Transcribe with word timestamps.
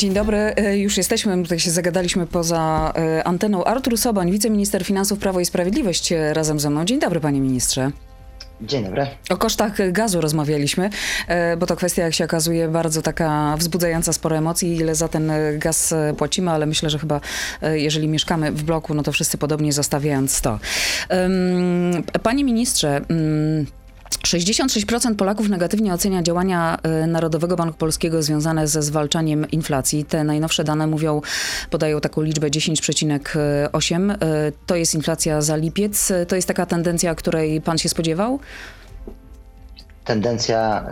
Dzień 0.00 0.12
dobry, 0.12 0.36
e, 0.38 0.78
już 0.78 0.96
jesteśmy, 0.96 1.42
tutaj 1.42 1.60
się 1.60 1.70
zagadaliśmy 1.70 2.26
poza 2.26 2.92
e, 2.96 3.24
anteną. 3.24 3.64
Artur 3.64 3.98
Sobań, 3.98 4.30
wiceminister 4.30 4.84
finansów 4.84 5.18
Prawo 5.18 5.40
i 5.40 5.44
Sprawiedliwość 5.44 6.12
e, 6.12 6.34
razem 6.34 6.60
ze 6.60 6.70
mną. 6.70 6.84
Dzień 6.84 7.00
dobry 7.00 7.20
panie 7.20 7.40
ministrze. 7.40 7.90
Dzień 8.60 8.84
dobry. 8.84 9.06
O 9.30 9.36
kosztach 9.36 9.92
gazu 9.92 10.20
rozmawialiśmy, 10.20 10.90
bo 11.58 11.66
to 11.66 11.76
kwestia, 11.76 12.02
jak 12.02 12.14
się 12.14 12.24
okazuje, 12.24 12.68
bardzo 12.68 13.02
taka 13.02 13.56
wzbudzająca 13.58 14.12
sporo 14.12 14.36
emocji, 14.36 14.76
ile 14.76 14.94
za 14.94 15.08
ten 15.08 15.32
gaz 15.58 15.94
płacimy, 16.18 16.50
ale 16.50 16.66
myślę, 16.66 16.90
że 16.90 16.98
chyba 16.98 17.20
jeżeli 17.72 18.08
mieszkamy 18.08 18.52
w 18.52 18.62
bloku, 18.62 18.94
no 18.94 19.02
to 19.02 19.12
wszyscy 19.12 19.38
podobnie 19.38 19.72
zostawiając 19.72 20.40
to. 20.40 20.58
Panie 22.22 22.44
ministrze, 22.44 23.00
mm, 23.08 23.66
66% 24.18 25.14
Polaków 25.16 25.48
negatywnie 25.48 25.94
ocenia 25.94 26.22
działania 26.22 26.78
y, 27.04 27.06
Narodowego 27.06 27.56
Banku 27.56 27.78
Polskiego 27.78 28.22
związane 28.22 28.68
ze 28.68 28.82
zwalczaniem 28.82 29.50
inflacji. 29.50 30.04
Te 30.04 30.24
najnowsze 30.24 30.64
dane 30.64 30.86
mówią, 30.86 31.20
podają 31.70 32.00
taką 32.00 32.22
liczbę 32.22 32.50
10,8. 32.50 34.12
Y, 34.12 34.16
to 34.66 34.76
jest 34.76 34.94
inflacja 34.94 35.42
za 35.42 35.56
lipiec. 35.56 36.12
To 36.28 36.36
jest 36.36 36.48
taka 36.48 36.66
tendencja, 36.66 37.14
której 37.14 37.60
pan 37.60 37.78
się 37.78 37.88
spodziewał? 37.88 38.38
Tendencja 40.04 40.84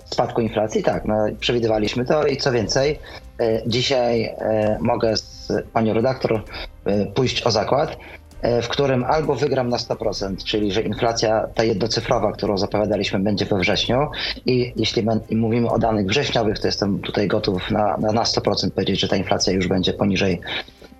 y, 0.00 0.10
spadku 0.10 0.40
inflacji, 0.40 0.82
tak. 0.82 1.04
No, 1.04 1.26
przewidywaliśmy 1.40 2.04
to 2.04 2.26
i 2.26 2.36
co 2.36 2.52
więcej, 2.52 2.98
dzisiaj 3.66 4.34
mogę 4.80 5.16
z 5.16 5.52
panią 5.72 5.94
redaktor 5.94 6.44
pójść 7.14 7.46
o 7.46 7.50
zakład, 7.50 7.96
w 8.62 8.68
którym 8.68 9.04
albo 9.04 9.34
wygram 9.34 9.68
na 9.68 9.76
100%, 9.76 10.44
czyli 10.44 10.72
że 10.72 10.82
inflacja 10.82 11.46
ta 11.54 11.64
jednocyfrowa, 11.64 12.32
którą 12.32 12.58
zapowiadaliśmy, 12.58 13.18
będzie 13.18 13.44
we 13.44 13.58
wrześniu 13.58 14.08
i 14.46 14.72
jeśli 14.76 15.06
mówimy 15.30 15.70
o 15.70 15.78
danych 15.78 16.06
wrześniowych, 16.06 16.58
to 16.58 16.68
jestem 16.68 16.98
tutaj 17.00 17.28
gotów 17.28 17.70
na, 17.70 17.96
na, 17.96 18.12
na 18.12 18.22
100% 18.22 18.70
powiedzieć, 18.70 19.00
że 19.00 19.08
ta 19.08 19.16
inflacja 19.16 19.52
już 19.52 19.68
będzie 19.68 19.92
poniżej 19.92 20.40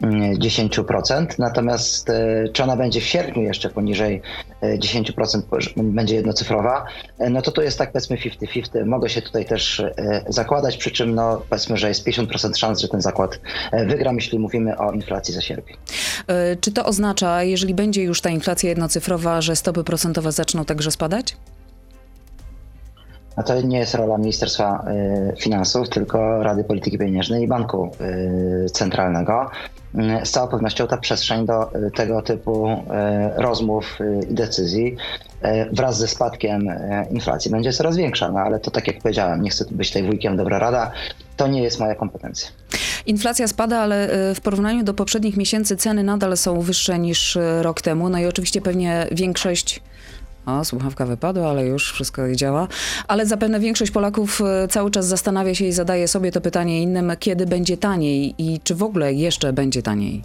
10%, 0.02 1.26
natomiast 1.38 2.10
e, 2.10 2.48
czy 2.52 2.62
ona 2.62 2.76
będzie 2.76 3.00
w 3.00 3.04
sierpniu 3.04 3.42
jeszcze 3.42 3.70
poniżej 3.70 4.22
10%, 4.62 5.42
e, 5.76 5.82
będzie 5.82 6.14
jednocyfrowa, 6.14 6.84
e, 7.18 7.30
no 7.30 7.42
to 7.42 7.52
to 7.52 7.62
jest 7.62 7.78
tak 7.78 7.92
powiedzmy 7.92 8.16
50-50. 8.16 8.86
Mogę 8.86 9.08
się 9.08 9.22
tutaj 9.22 9.44
też 9.44 9.82
zakładać, 10.28 10.76
przy 10.76 10.90
czym 10.90 11.14
no 11.14 11.42
powiedzmy, 11.50 11.76
że 11.76 11.88
jest 11.88 12.06
50% 12.06 12.56
szans, 12.56 12.80
że 12.80 12.88
ten 12.88 13.02
zakład 13.02 13.40
wygram, 13.86 14.16
jeśli 14.16 14.38
mówimy 14.38 14.78
o 14.78 14.92
inflacji 14.92 15.34
za 15.34 15.40
sierpień. 15.40 15.76
Czy 16.60 16.72
to 16.72 16.84
oznacza, 16.84 17.42
jeżeli 17.42 17.74
będzie 17.74 18.02
już 18.02 18.20
ta 18.20 18.30
inflacja 18.30 18.68
jednocyfrowa, 18.68 19.40
że 19.40 19.56
stopy 19.56 19.84
procentowe 19.84 20.32
zaczną 20.32 20.64
także 20.64 20.90
spadać? 20.90 21.36
A 23.36 23.42
to 23.42 23.60
nie 23.60 23.78
jest 23.78 23.94
rola 23.94 24.18
Ministerstwa 24.18 24.84
Finansów, 25.38 25.88
tylko 25.88 26.42
Rady 26.42 26.64
Polityki 26.64 26.98
Pieniężnej 26.98 27.42
i 27.42 27.48
Banku 27.48 27.90
Centralnego. 28.72 29.50
Z 30.24 30.30
całą 30.30 30.48
pewnością 30.48 30.86
ta 30.86 30.96
przestrzeń 30.96 31.46
do 31.46 31.74
y, 31.74 31.90
tego 31.90 32.22
typu 32.22 32.68
y, 32.68 32.76
rozmów 33.36 33.98
y, 34.00 34.26
i 34.30 34.34
decyzji 34.34 34.96
wraz 35.72 35.98
ze 35.98 36.08
spadkiem 36.08 36.68
inflacji 37.10 37.50
będzie 37.50 37.72
coraz 37.72 37.96
większa. 37.96 38.32
No 38.32 38.38
ale 38.38 38.60
to 38.60 38.70
tak 38.70 38.86
jak 38.86 38.98
powiedziałem, 38.98 39.42
nie 39.42 39.50
chcę 39.50 39.64
być 39.70 39.88
tutaj 39.88 40.02
wujkiem 40.02 40.36
dobra 40.36 40.58
rada, 40.58 40.92
to 41.36 41.46
nie 41.46 41.62
jest 41.62 41.80
moja 41.80 41.94
kompetencja. 41.94 42.50
Inflacja 43.06 43.48
spada, 43.48 43.78
ale 43.78 44.08
w 44.34 44.40
porównaniu 44.40 44.84
do 44.84 44.94
poprzednich 44.94 45.36
miesięcy 45.36 45.76
ceny 45.76 46.02
nadal 46.02 46.36
są 46.36 46.60
wyższe 46.60 46.98
niż 46.98 47.38
rok 47.60 47.82
temu. 47.82 48.08
No 48.08 48.18
i 48.18 48.26
oczywiście 48.26 48.60
pewnie 48.60 49.06
większość 49.12 49.80
o, 50.46 50.64
słuchawka 50.64 51.06
wypadła, 51.06 51.50
ale 51.50 51.66
już 51.66 51.92
wszystko 51.92 52.34
działa. 52.34 52.68
Ale 53.08 53.26
zapewne 53.26 53.60
większość 53.60 53.90
Polaków 53.90 54.40
e, 54.40 54.68
cały 54.68 54.90
czas 54.90 55.06
zastanawia 55.06 55.54
się 55.54 55.64
i 55.64 55.72
zadaje 55.72 56.08
sobie 56.08 56.32
to 56.32 56.40
pytanie 56.40 56.82
innym, 56.82 57.12
kiedy 57.18 57.46
będzie 57.46 57.76
taniej 57.76 58.34
i 58.38 58.60
czy 58.60 58.74
w 58.74 58.82
ogóle 58.82 59.12
jeszcze 59.12 59.52
będzie 59.52 59.82
taniej. 59.82 60.22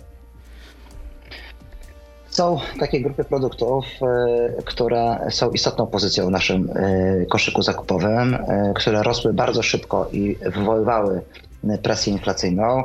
Są 2.29 2.59
takie 2.79 3.01
grupy 3.01 3.23
produktów, 3.23 3.85
e, 4.01 4.61
które 4.65 5.19
są 5.29 5.51
istotną 5.51 5.87
pozycją 5.87 6.27
w 6.27 6.31
naszym 6.31 6.69
e, 6.69 7.25
koszyku 7.25 7.61
zakupowym, 7.61 8.37
które 8.75 9.03
rosły 9.03 9.33
bardzo 9.33 9.63
szybko 9.63 10.09
i 10.13 10.37
wywoływały 10.41 11.21
presję 11.83 12.13
inflacyjną. 12.13 12.83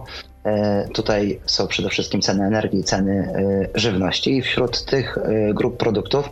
Tutaj 0.95 1.41
są 1.47 1.67
przede 1.67 1.89
wszystkim 1.89 2.21
ceny 2.21 2.45
energii, 2.45 2.85
ceny 2.85 3.33
żywności 3.75 4.37
i 4.37 4.43
wśród 4.43 4.85
tych 4.85 5.19
grup 5.55 5.77
produktów 5.77 6.31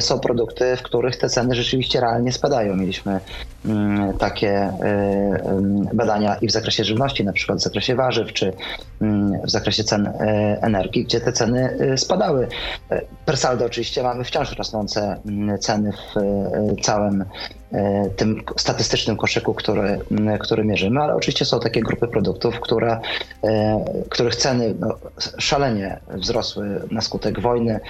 są 0.00 0.20
produkty, 0.20 0.76
w 0.76 0.82
których 0.82 1.16
te 1.16 1.28
ceny 1.28 1.54
rzeczywiście 1.54 2.00
realnie 2.00 2.32
spadają. 2.32 2.76
Mieliśmy 2.76 3.20
mm, 3.66 4.18
takie 4.18 4.50
e, 4.50 5.90
badania 5.94 6.36
i 6.36 6.46
w 6.46 6.50
zakresie 6.50 6.84
żywności, 6.84 7.24
na 7.24 7.32
przykład 7.32 7.58
w 7.58 7.62
zakresie 7.62 7.94
warzyw, 7.94 8.32
czy 8.32 8.52
mm, 9.00 9.40
w 9.46 9.50
zakresie 9.50 9.84
cen 9.84 10.06
e, 10.06 10.12
energii, 10.62 11.04
gdzie 11.04 11.20
te 11.20 11.32
ceny 11.32 11.78
spadały. 11.96 12.48
Per 13.24 13.36
saldo 13.36 13.64
oczywiście 13.64 14.02
mamy 14.02 14.24
wciąż 14.24 14.58
rosnące 14.58 15.16
mm, 15.26 15.58
ceny 15.58 15.92
w 15.92 16.14
całym 16.82 17.24
tym 18.16 18.42
statystycznym 18.56 19.16
koszyku, 19.16 19.54
który, 19.54 20.00
który 20.40 20.64
mierzymy, 20.64 21.00
ale 21.00 21.14
oczywiście 21.14 21.44
są 21.44 21.60
takie 21.60 21.80
grupy 21.80 22.08
produktów, 22.08 22.60
które, 22.60 23.00
których 24.08 24.36
ceny 24.36 24.74
no, 24.80 24.94
szalenie 25.38 26.00
wzrosły 26.08 26.82
na 26.90 27.00
skutek 27.00 27.40
wojny, 27.40 27.80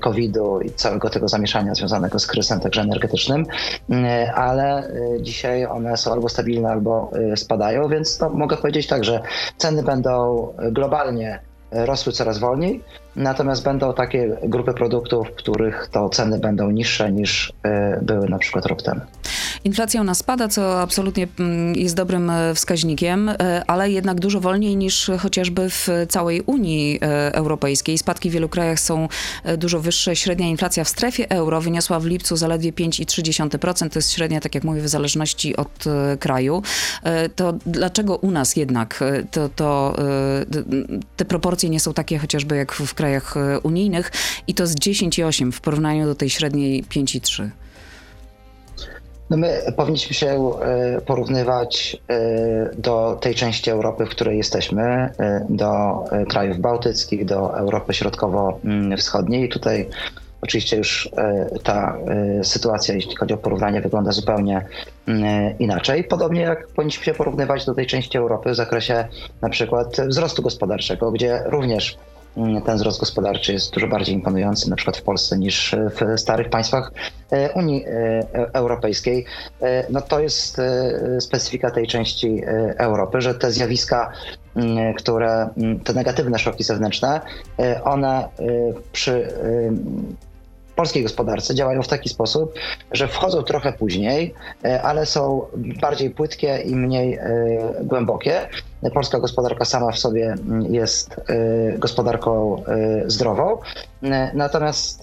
COVID-u 0.00 0.60
i 0.60 0.70
całego 0.70 1.10
tego 1.10 1.28
zamieszania 1.28 1.74
związanego 1.74 2.18
z 2.18 2.26
kryzysem 2.26 2.60
także 2.60 2.80
energetycznym, 2.80 3.46
mm, 3.90 4.30
ale 4.34 4.90
dzisiaj 5.20 5.66
one 5.66 5.96
są 5.96 6.12
albo 6.12 6.28
stabilne, 6.28 6.68
albo 6.68 7.10
spadają, 7.36 7.88
więc 7.88 8.20
no, 8.20 8.30
mogę 8.30 8.56
powiedzieć 8.56 8.86
tak, 8.86 9.04
że 9.04 9.20
ceny 9.56 9.82
będą 9.82 10.48
globalnie 10.72 11.40
rosły 11.70 12.12
coraz 12.12 12.38
wolniej, 12.38 12.82
Natomiast 13.18 13.62
będą 13.62 13.94
takie 13.94 14.36
grupy 14.42 14.74
produktów, 14.74 15.28
których 15.36 15.88
to 15.92 16.08
ceny 16.08 16.38
będą 16.38 16.70
niższe 16.70 17.12
niż 17.12 17.52
e, 17.62 17.98
były 18.02 18.28
na 18.28 18.38
przykład 18.38 18.66
rok 18.66 18.82
temu. 18.82 19.00
Inflacja 19.64 20.00
u 20.00 20.04
nas 20.04 20.18
spada, 20.18 20.48
co 20.48 20.80
absolutnie 20.80 21.28
mm, 21.38 21.74
jest 21.74 21.96
dobrym 21.96 22.30
e, 22.30 22.54
wskaźnikiem, 22.54 23.28
e, 23.28 23.34
ale 23.66 23.90
jednak 23.90 24.20
dużo 24.20 24.40
wolniej 24.40 24.76
niż 24.76 25.10
chociażby 25.18 25.70
w 25.70 25.88
całej 26.08 26.40
Unii 26.40 26.98
Europejskiej. 27.32 27.98
Spadki 27.98 28.30
w 28.30 28.32
wielu 28.32 28.48
krajach 28.48 28.80
są 28.80 29.08
dużo 29.58 29.80
wyższe. 29.80 30.16
Średnia 30.16 30.46
inflacja 30.46 30.84
w 30.84 30.88
strefie 30.88 31.30
euro 31.30 31.60
wyniosła 31.60 32.00
w 32.00 32.06
lipcu 32.06 32.36
zaledwie 32.36 32.72
5,3%. 32.72 33.90
To 33.90 33.98
jest 33.98 34.12
średnia, 34.12 34.40
tak 34.40 34.54
jak 34.54 34.64
mówię, 34.64 34.80
w 34.80 34.88
zależności 34.88 35.56
od 35.56 35.84
kraju. 36.20 36.62
To 37.36 37.54
dlaczego 37.66 38.16
u 38.16 38.30
nas 38.30 38.56
jednak 38.56 39.04
to, 39.30 39.48
to, 39.48 39.96
te 41.16 41.24
proporcje 41.24 41.70
nie 41.70 41.80
są 41.80 41.94
takie 41.94 42.18
chociażby 42.18 42.56
jak 42.56 42.72
w 42.72 42.94
krajach 42.94 43.07
krajach 43.08 43.36
e, 43.36 43.60
unijnych 43.60 44.10
i 44.46 44.54
to 44.54 44.66
z 44.66 44.74
10,8 44.74 45.52
w 45.52 45.60
porównaniu 45.60 46.06
do 46.06 46.14
tej 46.14 46.30
średniej 46.30 46.84
5,3. 46.84 47.48
No 49.30 49.36
my 49.36 49.60
powinniśmy 49.76 50.14
się 50.14 50.26
e, 50.26 51.00
porównywać 51.00 51.96
e, 52.08 52.70
do 52.78 53.18
tej 53.20 53.34
części 53.34 53.70
Europy, 53.70 54.06
w 54.06 54.08
której 54.08 54.38
jesteśmy, 54.38 55.12
do 55.48 56.04
krajów 56.28 56.58
bałtyckich, 56.58 57.24
do 57.24 57.58
Europy 57.58 57.94
Środkowo-Wschodniej. 57.94 59.44
I 59.44 59.48
tutaj 59.48 59.88
oczywiście 60.40 60.76
już 60.76 61.10
ta 61.62 61.96
sytuacja, 62.42 62.94
jeśli 62.94 63.16
chodzi 63.16 63.34
o 63.34 63.36
porównanie, 63.36 63.80
wygląda 63.80 64.12
zupełnie 64.12 64.66
inaczej. 65.58 66.04
Podobnie 66.04 66.40
jak 66.40 66.68
powinniśmy 66.68 67.04
się 67.04 67.14
porównywać 67.14 67.66
do 67.66 67.74
tej 67.74 67.86
części 67.86 68.18
Europy 68.18 68.50
w 68.50 68.54
zakresie 68.54 69.08
na 69.42 69.48
przykład 69.48 69.96
wzrostu 70.08 70.42
gospodarczego, 70.42 71.12
gdzie 71.12 71.42
również 71.46 71.98
Mm, 71.98 72.07
ten 72.66 72.76
wzrost 72.76 73.00
gospodarczy 73.00 73.52
jest 73.52 73.74
dużo 73.74 73.88
bardziej 73.88 74.14
imponujący 74.14 74.70
na 74.70 74.76
przykład 74.76 74.96
w 74.96 75.02
Polsce 75.02 75.38
niż 75.38 75.76
w 75.90 76.20
starych 76.20 76.50
państwach 76.50 76.92
e, 77.30 77.52
Unii 77.52 77.84
e, 77.86 77.90
Europejskiej. 78.52 79.24
E, 79.62 79.84
no 79.90 80.00
to 80.00 80.20
jest 80.20 80.60
specyfika 81.20 81.70
tej 81.70 81.86
części 81.86 82.42
Europy, 82.78 83.20
że 83.20 83.34
te 83.34 83.52
zjawiska, 83.52 84.12
które, 84.96 85.48
te 85.84 85.92
negatywne 85.92 86.38
szoki 86.38 86.64
zewnętrzne, 86.64 87.20
one 87.84 88.28
przy 88.92 89.28
polskiej 90.76 91.02
gospodarce 91.02 91.54
działają 91.54 91.82
w 91.82 91.88
taki 91.88 92.08
sposób, 92.08 92.54
że 92.92 93.08
wchodzą 93.08 93.42
trochę 93.42 93.72
później, 93.72 94.34
ale 94.82 95.06
są 95.06 95.42
bardziej 95.80 96.10
płytkie 96.10 96.58
i 96.64 96.76
mniej 96.76 97.18
głębokie. 97.82 98.48
Polska 98.94 99.18
gospodarka 99.18 99.64
sama 99.64 99.92
w 99.92 99.98
sobie 99.98 100.26
mm, 100.26 100.74
jest 100.74 101.20
e, 101.28 101.78
gospodarką 101.78 102.62
zdrową 103.06 103.58
Natomiast 104.34 105.02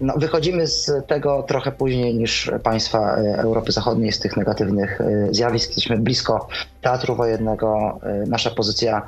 no, 0.00 0.14
wychodzimy 0.16 0.66
z 0.66 0.90
tego 1.06 1.42
trochę 1.42 1.72
później 1.72 2.14
niż 2.14 2.50
państwa 2.62 3.16
Europy 3.16 3.72
Zachodniej, 3.72 4.12
z 4.12 4.18
tych 4.18 4.36
negatywnych 4.36 5.00
zjawisk. 5.30 5.68
Jesteśmy 5.68 5.98
blisko 5.98 6.48
teatru 6.80 7.16
wojennego. 7.16 8.00
Nasza 8.26 8.50
pozycja 8.50 9.06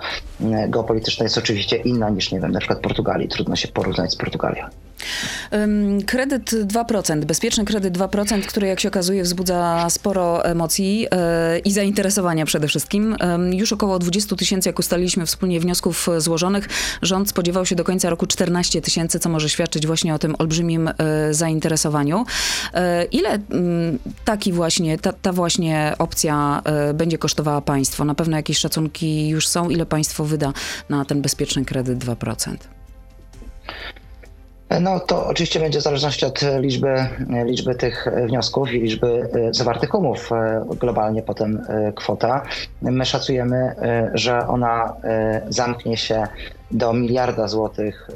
geopolityczna 0.69 1.23
jest 1.23 1.39
oczywiście 1.39 1.77
inna 1.77 2.11
niż, 2.11 2.33
nie 2.33 2.41
wiem, 2.41 2.53
na 2.53 2.59
przykład 2.59 2.81
Portugalii. 2.81 3.29
Trudno 3.29 3.57
się 3.57 3.69
porównać 3.69 4.13
z 4.13 4.17
Portugalią. 4.17 4.65
Kredyt 6.07 6.53
2%, 6.53 7.25
bezpieczny 7.25 7.65
kredyt 7.65 7.99
2%, 7.99 8.43
który 8.43 8.67
jak 8.67 8.81
się 8.81 8.89
okazuje 8.89 9.23
wzbudza 9.23 9.87
sporo 9.91 10.45
emocji 10.45 11.07
i 11.65 11.73
zainteresowania 11.73 12.47
przede 12.47 12.69
wszystkim. 12.69 13.17
Już 13.53 13.64
około 13.73 13.99
20 13.99 14.37
tysięcy, 14.37 14.69
jak 14.69 14.79
ustaliliśmy 14.79 15.27
wspólnie 15.27 15.61
wniosków 15.61 16.09
złożonych, 16.19 16.69
rząd 17.03 17.29
spodziewał 17.29 17.67
się 17.67 17.77
do 17.77 17.85
końca 17.85 18.11
roku 18.11 18.27
14 18.27 18.81
tysięcy, 18.81 19.21
co 19.21 19.29
może 19.29 19.49
świadczyć 19.49 19.87
właśnie 19.87 20.15
o 20.15 20.19
tym 20.19 20.35
olbrzymim 20.39 20.89
e, 20.89 20.95
zainteresowaniu. 21.35 22.27
E, 22.75 23.05
ile 23.05 23.39
taki 24.25 24.53
właśnie, 24.53 24.99
ta, 24.99 25.13
ta 25.13 25.33
właśnie 25.33 25.95
opcja 25.99 26.63
będzie 26.95 27.19
kosztowała 27.19 27.61
państwo? 27.61 28.05
Na 28.05 28.15
pewno 28.15 28.37
jakieś 28.37 28.59
szacunki 28.59 29.29
już 29.29 29.49
są, 29.49 29.71
ile 29.71 29.87
państwo 29.87 30.25
wyda 30.25 30.53
na 30.89 31.05
ten 31.05 31.23
bezpieczny 31.23 31.65
kredyt 31.65 31.99
2%? 31.99 32.57
No 34.81 35.01
to 35.01 35.27
oczywiście 35.27 35.61
będzie 35.61 35.79
w 35.79 35.83
zależności 35.83 36.27
od 36.27 36.41
liczby, 36.61 37.07
liczby 37.45 37.75
tych 37.75 38.07
wniosków 38.27 38.73
i 38.73 38.81
liczby 38.81 39.29
e, 39.33 39.55
zawartych 39.55 39.95
umów 39.95 40.33
e, 40.33 40.65
globalnie 40.81 41.23
potem 41.23 41.63
e, 41.69 41.93
kwota. 41.93 42.43
My 42.83 43.05
szacujemy, 43.05 43.75
że 44.15 44.47
ona 44.49 44.95
zamknie 45.49 45.97
się 45.97 46.27
do 46.71 46.93
miliarda 46.93 47.49
złotych 47.49 48.11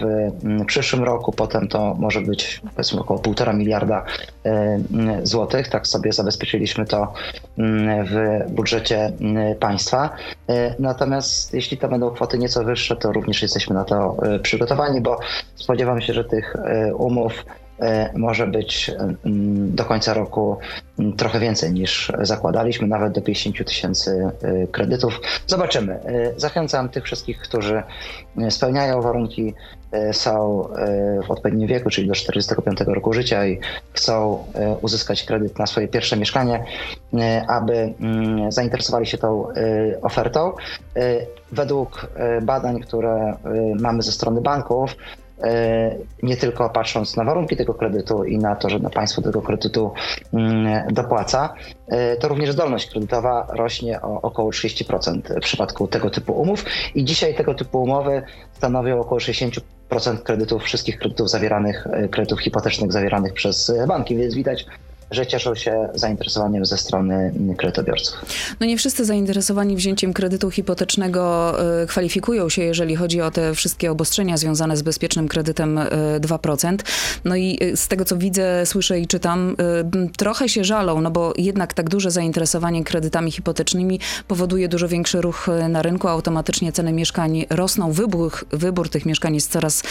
w 0.00 0.64
przyszłym 0.66 1.04
roku, 1.04 1.32
potem 1.32 1.68
to 1.68 1.94
może 1.94 2.20
być 2.20 2.60
powiedzmy 2.74 3.00
około 3.00 3.20
półtora 3.20 3.52
miliarda 3.52 4.04
złotych. 5.22 5.68
Tak 5.68 5.86
sobie 5.86 6.12
zabezpieczyliśmy 6.12 6.86
to 6.86 7.12
w 8.04 8.40
budżecie 8.50 9.12
państwa. 9.60 10.10
Y, 10.50 10.74
natomiast 10.78 11.54
jeśli 11.54 11.78
to 11.78 11.88
będą 11.88 12.10
kwoty 12.10 12.38
nieco 12.38 12.64
wyższe, 12.64 12.96
to 12.96 13.12
również 13.12 13.42
jesteśmy 13.42 13.74
na 13.74 13.84
to 13.84 14.16
przygotowani, 14.42 15.00
bo 15.00 15.18
spodziewam 15.54 16.00
się, 16.00 16.12
że 16.12 16.24
tych 16.24 16.56
umów 16.94 17.32
E, 17.32 17.61
może 18.14 18.46
być 18.46 18.90
mm, 19.24 19.74
do 19.74 19.84
końca 19.84 20.14
roku 20.14 20.56
mm, 20.98 21.16
trochę 21.16 21.40
więcej 21.40 21.72
niż 21.72 22.12
zakładaliśmy, 22.22 22.88
nawet 22.88 23.12
do 23.12 23.22
50 23.22 23.66
tysięcy 23.66 24.30
e, 24.42 24.66
kredytów. 24.66 25.20
Zobaczymy. 25.46 25.92
E, 25.92 26.32
zachęcam 26.36 26.88
tych 26.88 27.04
wszystkich, 27.04 27.38
którzy 27.38 27.82
spełniają 28.50 29.02
warunki, 29.02 29.54
są 30.12 30.68
w 31.26 31.30
odpowiednim 31.30 31.68
wieku, 31.68 31.90
czyli 31.90 32.08
do 32.08 32.14
45 32.14 32.80
roku 32.80 33.12
życia 33.12 33.46
i 33.46 33.58
chcą 33.92 34.44
uzyskać 34.82 35.24
kredyt 35.24 35.58
na 35.58 35.66
swoje 35.66 35.88
pierwsze 35.88 36.16
mieszkanie, 36.16 36.64
aby 37.48 37.94
mm, 38.00 38.52
zainteresowali 38.52 39.06
się 39.06 39.18
tą 39.18 39.46
ofertą. 40.02 40.52
Według 41.52 42.06
badań, 42.42 42.80
które 42.80 43.36
mamy 43.80 44.02
ze 44.02 44.12
strony 44.12 44.40
banków, 44.40 44.96
E, 44.96 45.21
nie 46.22 46.36
tylko 46.36 46.70
patrząc 46.70 47.16
na 47.16 47.24
warunki 47.24 47.56
tego 47.56 47.74
kredytu 47.74 48.24
i 48.24 48.38
na 48.38 48.56
to, 48.56 48.68
że 48.68 48.80
państwo 48.80 49.22
tego 49.22 49.42
kredytu 49.42 49.92
mm, 50.32 50.94
dopłaca, 50.94 51.54
e, 51.88 52.16
to 52.16 52.28
również 52.28 52.52
zdolność 52.52 52.90
kredytowa 52.90 53.46
rośnie 53.50 54.00
o 54.02 54.20
około 54.22 54.50
30% 54.50 55.36
w 55.36 55.40
przypadku 55.40 55.88
tego 55.88 56.10
typu 56.10 56.32
umów. 56.32 56.64
I 56.94 57.04
dzisiaj 57.04 57.34
tego 57.34 57.54
typu 57.54 57.82
umowy 57.82 58.22
stanowią 58.52 59.00
około 59.00 59.20
60% 59.20 59.60
kredytów, 60.22 60.62
wszystkich 60.62 60.98
kredytów 60.98 61.30
zawieranych, 61.30 61.86
e, 61.92 62.08
kredytów 62.08 62.40
hipotecznych 62.40 62.92
zawieranych 62.92 63.32
przez 63.32 63.72
banki, 63.88 64.16
więc 64.16 64.34
widać, 64.34 64.66
że 65.12 65.26
cieszą 65.26 65.54
się 65.54 65.88
zainteresowaniem 65.94 66.66
ze 66.66 66.78
strony 66.78 67.34
kredytobiorców. 67.56 68.24
No 68.60 68.66
nie 68.66 68.76
wszyscy 68.76 69.04
zainteresowani 69.04 69.76
wzięciem 69.76 70.12
kredytu 70.12 70.50
hipotecznego 70.50 71.54
y, 71.82 71.86
kwalifikują 71.86 72.48
się, 72.48 72.62
jeżeli 72.62 72.96
chodzi 72.96 73.20
o 73.20 73.30
te 73.30 73.54
wszystkie 73.54 73.90
obostrzenia 73.90 74.36
związane 74.36 74.76
z 74.76 74.82
bezpiecznym 74.82 75.28
kredytem 75.28 75.80
2%. 76.20 76.74
Y, 76.74 76.76
no 77.24 77.36
i 77.36 77.58
y, 77.62 77.76
z 77.76 77.88
tego, 77.88 78.04
co 78.04 78.16
widzę, 78.16 78.66
słyszę 78.66 79.00
i 79.00 79.06
czytam, 79.06 79.56
trochę 80.16 80.48
się 80.48 80.64
żalą, 80.64 81.00
no 81.00 81.10
bo 81.10 81.32
jednak 81.36 81.74
tak 81.74 81.88
duże 81.88 82.10
zainteresowanie 82.10 82.84
kredytami 82.84 83.30
hipotecznymi 83.30 84.00
powoduje 84.28 84.68
dużo 84.68 84.88
większy 84.88 85.20
ruch 85.20 85.48
na 85.68 85.82
rynku, 85.82 86.08
automatycznie 86.08 86.72
ceny 86.72 86.92
mieszkań 86.92 87.44
rosną, 87.50 87.92
wybór, 87.92 88.32
wybór 88.50 88.88
tych 88.88 89.06
mieszkań 89.06 89.34
jest 89.34 89.52
coraz 89.52 89.82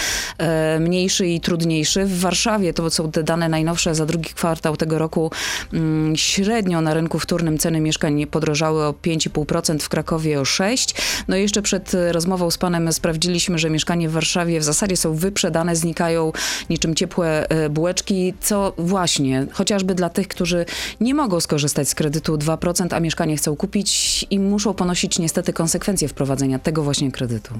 mniejszy 0.79 1.27
i 1.27 1.41
trudniejszy. 1.41 2.05
W 2.05 2.19
Warszawie, 2.19 2.73
to 2.73 2.89
są 2.89 3.11
te 3.11 3.23
dane 3.23 3.49
najnowsze 3.49 3.95
za 3.95 4.05
drugi 4.05 4.29
kwartał 4.29 4.77
tego 4.77 4.97
roku, 4.97 5.10
roku 5.11 5.31
mm, 5.73 6.15
średnio 6.15 6.81
na 6.81 6.93
rynku 6.93 7.19
wtórnym 7.19 7.57
ceny 7.57 7.81
mieszkań 7.81 8.25
podrożały 8.25 8.85
o 8.85 8.91
5,5%, 8.91 9.79
w 9.79 9.89
Krakowie 9.89 10.39
o 10.39 10.43
6%. 10.43 10.95
No 11.27 11.37
i 11.37 11.41
jeszcze 11.41 11.61
przed 11.61 11.91
rozmową 12.11 12.51
z 12.51 12.57
panem 12.57 12.93
sprawdziliśmy, 12.93 13.59
że 13.59 13.69
mieszkania 13.69 14.09
w 14.09 14.11
Warszawie 14.11 14.59
w 14.59 14.63
zasadzie 14.63 14.97
są 14.97 15.15
wyprzedane, 15.15 15.75
znikają 15.75 16.31
niczym 16.69 16.95
ciepłe 16.95 17.49
e, 17.49 17.69
bułeczki, 17.69 18.33
co 18.41 18.73
właśnie 18.77 19.45
chociażby 19.51 19.95
dla 19.95 20.09
tych, 20.09 20.27
którzy 20.27 20.65
nie 21.01 21.13
mogą 21.13 21.39
skorzystać 21.39 21.89
z 21.89 21.95
kredytu 21.95 22.37
2%, 22.37 22.95
a 22.95 22.99
mieszkanie 22.99 23.37
chcą 23.37 23.55
kupić 23.55 24.25
i 24.29 24.39
muszą 24.39 24.73
ponosić 24.73 25.19
niestety 25.19 25.53
konsekwencje 25.53 26.07
wprowadzenia 26.07 26.59
tego 26.59 26.83
właśnie 26.83 27.11
kredytu. 27.11 27.53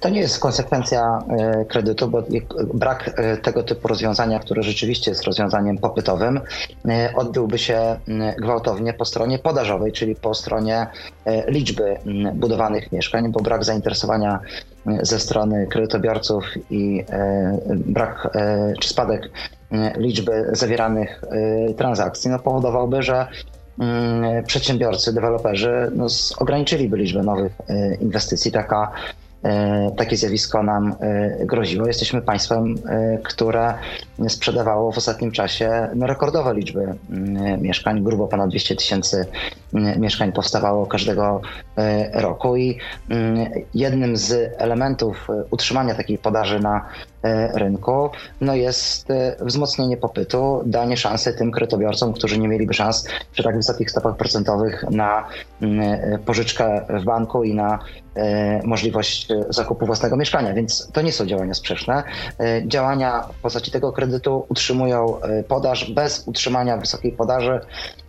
To 0.00 0.08
nie 0.08 0.20
jest 0.20 0.38
konsekwencja 0.38 1.18
e, 1.28 1.64
kredytu, 1.64 2.08
bo 2.08 2.22
brak 2.74 3.10
e, 3.16 3.36
tego 3.36 3.62
typu 3.62 3.88
rozwiązania, 3.88 4.38
które 4.38 4.62
rzeczywiście 4.62 5.10
jest 5.10 5.24
rozwiązaniem 5.24 5.78
popytowym, 5.78 6.40
e, 6.88 7.12
odbyłby 7.16 7.58
się 7.58 7.96
gwałtownie 8.38 8.92
po 8.92 9.04
stronie 9.04 9.38
podażowej, 9.38 9.92
czyli 9.92 10.14
po 10.14 10.34
stronie 10.34 10.86
liczby 11.48 11.96
budowanych 12.34 12.92
mieszkań, 12.92 13.32
bo 13.32 13.40
brak 13.40 13.64
zainteresowania 13.64 14.40
ze 15.02 15.20
strony 15.20 15.66
kredytobiorców 15.66 16.44
i 16.70 17.04
brak 17.74 18.28
czy 18.80 18.88
spadek 18.88 19.30
liczby 19.96 20.50
zawieranych 20.52 21.20
transakcji 21.76 22.30
no, 22.30 22.38
powodowałby, 22.38 23.02
że 23.02 23.26
przedsiębiorcy, 24.46 25.12
deweloperzy 25.12 25.90
no, 25.94 26.06
ograniczyliby 26.38 26.96
liczbę 26.96 27.22
nowych 27.22 27.52
inwestycji. 28.00 28.52
Taka 28.52 28.92
takie 29.96 30.16
zjawisko 30.16 30.62
nam 30.62 30.94
e, 31.00 31.46
groziło. 31.46 31.86
Jesteśmy 31.86 32.22
państwem, 32.22 32.74
e, 32.88 33.18
które 33.18 33.74
sprzedawało 34.28 34.92
w 34.92 34.98
ostatnim 34.98 35.32
czasie 35.32 35.88
no, 35.94 36.06
rekordowe 36.06 36.54
liczby 36.54 36.94
mm, 37.10 37.62
mieszkań. 37.62 38.02
Grubo 38.02 38.28
ponad 38.28 38.50
200 38.50 38.76
tysięcy 38.76 39.26
mm, 39.74 40.00
mieszkań 40.00 40.32
powstawało 40.32 40.86
każdego 40.86 41.40
roku 42.12 42.56
i 42.56 42.78
mm, 43.08 43.50
jednym 43.74 44.16
z 44.16 44.54
elementów 44.58 45.28
utrzymania 45.50 45.94
takiej 45.94 46.18
podaży 46.18 46.60
na 46.60 46.88
rynku 47.54 48.10
no 48.40 48.54
jest 48.54 49.08
wzmocnienie 49.40 49.96
popytu, 49.96 50.62
danie 50.66 50.96
szansy 50.96 51.34
tym 51.34 51.50
kredytobiorcom, 51.50 52.12
którzy 52.12 52.38
nie 52.38 52.48
mieliby 52.48 52.74
szans 52.74 53.08
przy 53.32 53.42
tak 53.42 53.56
wysokich 53.56 53.90
stopach 53.90 54.16
procentowych 54.16 54.84
na 54.90 55.24
pożyczkę 56.26 56.86
w 56.88 57.04
banku 57.04 57.44
i 57.44 57.54
na 57.54 57.78
możliwość 58.64 59.28
zakupu 59.48 59.86
własnego 59.86 60.16
mieszkania, 60.16 60.54
więc 60.54 60.90
to 60.92 61.02
nie 61.02 61.12
są 61.12 61.26
działania 61.26 61.54
sprzeczne. 61.54 62.02
E, 62.40 62.68
działania 62.68 63.22
w 63.22 63.42
postaci 63.42 63.70
tego 63.70 63.92
kredytu 63.92 64.46
utrzymują 64.48 65.20
e, 65.20 65.42
podaż. 65.42 65.90
Bez 65.90 66.22
utrzymania 66.26 66.76
wysokiej 66.76 67.12
podaży 67.12 67.60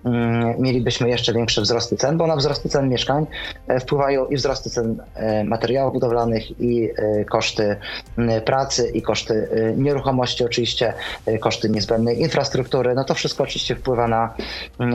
mm, 0.06 0.62
mielibyśmy 0.62 1.10
jeszcze 1.10 1.34
większe 1.34 1.62
wzrosty 1.62 1.98
cen, 1.98 2.18
bo 2.18 2.28
na 2.28 2.36
wzrosty 2.36 2.70
cen 2.70 2.90
mieszkań 2.90 3.26
e, 3.68 3.80
wpływają 3.80 4.26
i 4.26 4.36
wzrosty 4.36 4.70
cen 4.70 5.04
materiałów 5.46 5.94
budowlanych, 5.94 6.62
i 6.62 6.90
koszty 7.30 7.76
pracy, 8.46 8.92
i 8.94 9.02
koszty 9.02 9.48
nieruchomości, 9.78 10.46
oczywiście 10.46 10.94
koszty 11.40 11.70
niezbędnej 11.70 12.22
infrastruktury. 12.22 12.96
No 12.96 13.04
to 13.04 13.14
wszystko 13.14 13.44
oczywiście 13.44 13.76
wpływa 13.76 14.08
na 14.08 14.34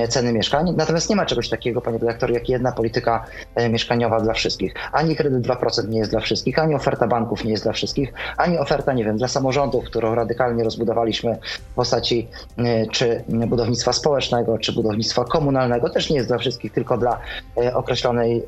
ceny 0.08 0.32
mieszkań. 0.32 0.74
Natomiast 0.76 1.10
nie 1.10 1.16
ma 1.16 1.26
czegoś 1.26 1.48
takiego, 1.48 1.80
panie 1.80 1.98
dyrektor, 1.98 2.32
jak 2.32 2.48
jedna 2.48 2.72
polityka 2.72 3.24
mieszkaniowa 3.70 4.20
dla 4.20 4.34
wszystkich. 4.34 4.74
Ani 4.96 5.16
kredyt 5.16 5.46
2% 5.46 5.88
nie 5.88 5.98
jest 5.98 6.10
dla 6.10 6.20
wszystkich, 6.20 6.58
ani 6.58 6.74
oferta 6.74 7.06
banków 7.06 7.44
nie 7.44 7.50
jest 7.50 7.62
dla 7.62 7.72
wszystkich, 7.72 8.12
ani 8.36 8.58
oferta, 8.58 8.92
nie 8.92 9.04
wiem, 9.04 9.16
dla 9.16 9.28
samorządów, 9.28 9.84
którą 9.84 10.14
radykalnie 10.14 10.64
rozbudowaliśmy 10.64 11.38
w 11.70 11.74
postaci 11.74 12.28
y, 12.58 12.86
czy 12.92 13.24
budownictwa 13.28 13.92
społecznego, 13.92 14.58
czy 14.58 14.72
budownictwa 14.72 15.24
komunalnego, 15.24 15.90
też 15.90 16.10
nie 16.10 16.16
jest 16.16 16.28
dla 16.28 16.38
wszystkich, 16.38 16.72
tylko 16.72 16.98
dla 16.98 17.20
y, 17.62 17.74
określonej 17.74 18.38
y, 18.38 18.44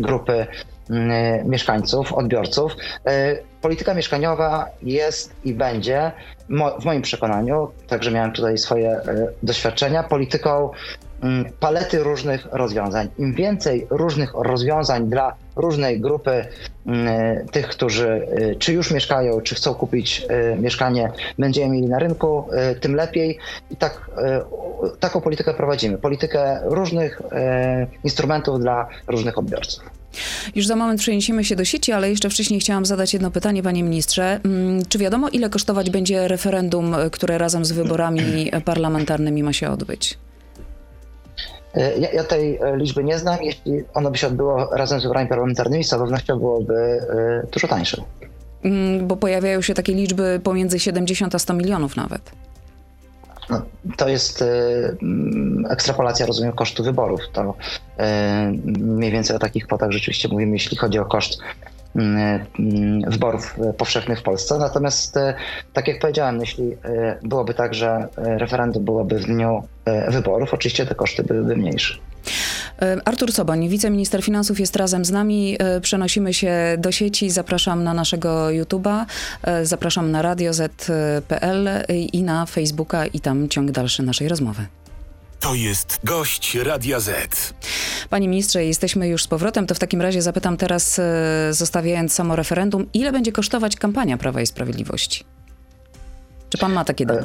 grupy 0.00 0.46
mieszkańców, 1.44 2.12
odbiorców. 2.12 2.76
Polityka 3.60 3.94
mieszkaniowa 3.94 4.66
jest 4.82 5.32
i 5.44 5.54
będzie, 5.54 6.12
w 6.80 6.84
moim 6.84 7.02
przekonaniu, 7.02 7.68
także 7.88 8.10
miałem 8.10 8.32
tutaj 8.32 8.58
swoje 8.58 9.00
doświadczenia, 9.42 10.02
polityką 10.02 10.70
palety 11.60 12.02
różnych 12.02 12.46
rozwiązań. 12.52 13.08
Im 13.18 13.34
więcej 13.34 13.86
różnych 13.90 14.34
rozwiązań 14.34 15.08
dla 15.08 15.34
różnej 15.56 16.00
grupy 16.00 16.44
mm, 16.86 17.46
tych, 17.48 17.68
którzy 17.68 18.26
czy 18.58 18.72
już 18.72 18.90
mieszkają, 18.90 19.40
czy 19.40 19.54
chcą 19.54 19.74
kupić 19.74 20.26
mieszkanie, 20.58 21.12
będziemy 21.38 21.74
mieli 21.74 21.86
na 21.86 21.98
rynku, 21.98 22.44
tym 22.80 22.94
lepiej. 22.94 23.38
I 23.70 23.76
tak, 23.76 24.10
taką 25.00 25.20
politykę 25.20 25.54
prowadzimy. 25.54 25.98
Politykę 25.98 26.60
różnych 26.64 27.22
instrumentów 28.04 28.60
dla 28.60 28.88
różnych 29.06 29.38
odbiorców. 29.38 29.84
Już 30.54 30.66
za 30.66 30.76
moment 30.76 31.00
przeniesiemy 31.00 31.44
się 31.44 31.56
do 31.56 31.64
sieci, 31.64 31.92
ale 31.92 32.10
jeszcze 32.10 32.30
wcześniej 32.30 32.60
chciałam 32.60 32.86
zadać 32.86 33.12
jedno 33.12 33.30
pytanie, 33.30 33.62
panie 33.62 33.82
ministrze. 33.82 34.40
Mm, 34.44 34.82
czy 34.88 34.98
wiadomo, 34.98 35.28
ile 35.28 35.50
kosztować 35.50 35.90
będzie 35.90 36.28
referendum, 36.28 36.94
które 37.12 37.38
razem 37.38 37.64
z 37.64 37.72
wyborami 37.72 38.50
parlamentarnymi 38.64 39.42
ma 39.42 39.52
się 39.52 39.70
odbyć? 39.70 40.18
E, 41.74 41.98
ja, 41.98 42.12
ja, 42.12 42.24
tej 42.24 42.56
e, 42.56 42.76
liczby 42.76 43.04
nie 43.04 43.18
znam. 43.18 43.42
Jeśli 43.42 43.84
ono 43.94 44.10
by 44.10 44.18
się 44.18 44.26
odbyło 44.26 44.68
razem 44.72 45.00
z 45.00 45.02
wyborami 45.02 45.28
parlamentarnymi, 45.28 45.84
z 45.84 45.90
pewnością 45.90 46.38
byłoby 46.38 46.74
e, 46.74 47.46
dużo 47.52 47.68
tańsze. 47.68 48.02
Mm, 48.64 49.06
bo 49.06 49.16
pojawiają 49.16 49.62
się 49.62 49.74
takie 49.74 49.94
liczby 49.94 50.40
pomiędzy 50.44 50.78
70 50.78 51.34
a 51.34 51.38
100 51.38 51.54
milionów 51.54 51.96
nawet. 51.96 52.30
No, 53.50 53.62
to 53.96 54.08
jest 54.08 54.42
y, 54.42 54.46
ekstrapolacja, 55.70 56.26
rozumiem, 56.26 56.52
kosztu 56.52 56.84
wyborów. 56.84 57.20
To 57.32 57.42
y, 57.50 58.02
mniej 58.78 59.12
więcej 59.12 59.36
o 59.36 59.38
takich 59.38 59.66
kwotach 59.66 59.90
rzeczywiście 59.90 60.28
mówimy, 60.28 60.52
jeśli 60.52 60.76
chodzi 60.76 60.98
o 60.98 61.04
koszt 61.04 61.38
wyborów 63.06 63.56
powszechnych 63.78 64.18
w 64.18 64.22
Polsce. 64.22 64.58
Natomiast, 64.58 65.18
tak 65.72 65.88
jak 65.88 65.98
powiedziałem, 65.98 66.40
jeśli 66.40 66.76
byłoby 67.22 67.54
tak, 67.54 67.74
że 67.74 68.08
referendum 68.16 68.84
byłoby 68.84 69.18
w 69.18 69.24
dniu 69.24 69.62
wyborów, 70.08 70.54
oczywiście 70.54 70.86
te 70.86 70.94
koszty 70.94 71.22
byłyby 71.22 71.56
mniejsze. 71.56 71.94
E, 72.82 72.96
Artur 73.04 73.32
Soboń, 73.32 73.68
wiceminister 73.68 74.22
finansów 74.22 74.60
jest 74.60 74.76
razem 74.76 75.04
z 75.04 75.10
nami. 75.10 75.56
E, 75.58 75.80
przenosimy 75.80 76.34
się 76.34 76.52
do 76.78 76.92
sieci. 76.92 77.30
Zapraszam 77.30 77.84
na 77.84 77.94
naszego 77.94 78.46
YouTube'a, 78.46 79.04
e, 79.42 79.66
zapraszam 79.66 80.10
na 80.10 80.22
radioz.pl 80.22 81.68
i 82.12 82.22
na 82.22 82.46
Facebooka 82.46 83.06
i 83.06 83.20
tam 83.20 83.48
ciąg 83.48 83.70
dalszy 83.70 84.02
naszej 84.02 84.28
rozmowy. 84.28 84.66
To 85.40 85.54
jest 85.54 86.00
gość 86.04 86.54
Radia 86.54 87.00
Z. 87.00 87.54
Panie 88.10 88.28
ministrze, 88.28 88.64
jesteśmy 88.64 89.08
już 89.08 89.22
z 89.22 89.26
powrotem. 89.26 89.66
To 89.66 89.74
w 89.74 89.78
takim 89.78 90.02
razie 90.02 90.22
zapytam 90.22 90.56
teraz, 90.56 91.00
zostawiając 91.50 92.12
samo 92.12 92.36
referendum, 92.36 92.86
ile 92.94 93.12
będzie 93.12 93.32
kosztować 93.32 93.76
kampania 93.76 94.16
Prawa 94.18 94.40
i 94.40 94.46
Sprawiedliwości? 94.46 95.24
Czy 96.48 96.58
pan 96.58 96.72
ma 96.72 96.84
takie 96.84 97.06
dane? 97.06 97.22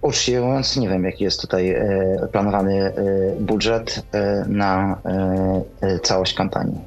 Uczciwie 0.00 0.40
mówiąc, 0.40 0.76
nie 0.76 0.88
wiem, 0.88 1.04
jaki 1.04 1.24
jest 1.24 1.40
tutaj 1.40 1.70
e, 1.70 2.28
planowany 2.32 2.84
e, 2.84 2.92
budżet 3.40 4.02
e, 4.12 4.44
na 4.48 5.00
całość 6.02 6.34
kampanii. 6.34 6.78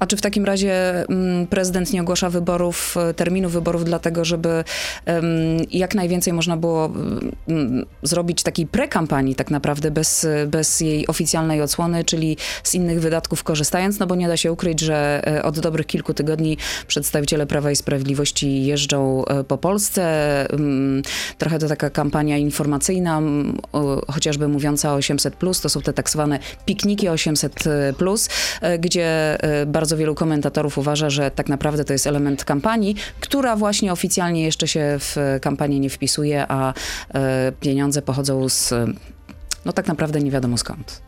A 0.00 0.06
czy 0.06 0.16
w 0.16 0.20
takim 0.20 0.44
razie 0.44 1.04
mm, 1.08 1.46
prezydent 1.46 1.92
nie 1.92 2.00
ogłasza 2.00 2.30
wyborów, 2.30 2.96
e, 2.96 3.14
terminu 3.14 3.48
wyborów, 3.48 3.84
dlatego 3.84 4.24
żeby 4.24 4.64
jak 5.70 5.94
najwięcej 5.94 6.32
można 6.32 6.56
było 6.56 6.92
mm, 7.48 7.86
zrobić 8.02 8.42
takiej 8.42 8.66
prekampanii 8.66 9.34
tak 9.34 9.50
naprawdę 9.50 9.90
bez, 9.90 10.26
bez 10.46 10.80
jej 10.80 11.06
oficjalnej 11.06 11.62
odsłony, 11.62 12.04
czyli 12.04 12.36
z 12.62 12.74
innych 12.74 13.00
wydatków 13.00 13.44
korzystając, 13.44 13.98
no 13.98 14.06
bo 14.06 14.14
nie 14.14 14.28
da 14.28 14.36
się 14.36 14.52
ukryć, 14.52 14.80
że 14.80 15.22
e, 15.26 15.42
od 15.42 15.60
dobrych 15.60 15.86
kilku 15.86 16.14
tygodni 16.14 16.56
przedstawiciele 16.86 17.46
Prawa 17.46 17.70
i 17.70 17.76
Sprawiedliwości 17.76 18.64
jeżdżą 18.64 19.24
e, 19.24 19.44
po 19.44 19.58
Polsce. 19.58 20.02
Mm, 20.50 21.02
trochę 21.38 21.58
to 21.58 21.68
taka 21.68 21.90
kampania 21.90 22.38
informacyjna, 22.38 23.22
chociażby 24.08 24.48
mówiąca 24.48 24.94
o 24.94 24.98
800+, 24.98 25.62
to 25.62 25.68
są 25.68 25.80
te 25.80 25.92
tak 25.92 26.10
zwane 26.10 26.38
pikniki 26.66 27.08
800+, 27.08 28.30
gdzie 28.78 29.38
bardzo 29.66 29.96
wielu 29.96 30.14
komentatorów 30.14 30.78
uważa, 30.78 31.10
że 31.10 31.30
tak 31.30 31.48
naprawdę 31.48 31.84
to 31.84 31.92
jest 31.92 32.06
element 32.06 32.44
kampanii, 32.44 32.94
która 33.20 33.56
właśnie 33.56 33.92
oficjalnie 33.92 34.42
jeszcze 34.42 34.68
się 34.68 34.96
w 34.98 35.16
kampanię 35.42 35.80
nie 35.80 35.90
wpisuje, 35.90 36.46
a 36.48 36.74
e, 37.14 37.52
pieniądze 37.60 38.02
pochodzą 38.02 38.48
z, 38.48 38.74
no 39.64 39.72
tak 39.72 39.86
naprawdę 39.86 40.20
nie 40.20 40.30
wiadomo 40.30 40.58
skąd. 40.58 41.02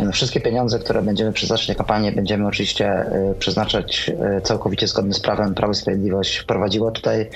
No, 0.00 0.12
wszystkie 0.12 0.40
pieniądze, 0.40 0.78
które 0.78 1.02
będziemy 1.02 1.32
przeznaczać 1.32 1.68
na 1.68 1.74
kampanię, 1.74 2.12
będziemy 2.12 2.46
oczywiście 2.46 2.86
e, 2.86 3.34
przeznaczać 3.38 4.10
e, 4.20 4.40
całkowicie 4.40 4.86
zgodnie 4.86 5.14
z 5.14 5.20
prawem. 5.20 5.54
Prawo 5.54 5.72
i 5.72 5.76
Sprawiedliwość 5.76 6.36
wprowadziło 6.36 6.90
tutaj 6.90 7.30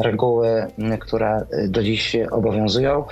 reguły, 0.00 0.66
które 1.00 1.46
do 1.68 1.82
dziś 1.82 2.16
obowiązują 2.30 3.04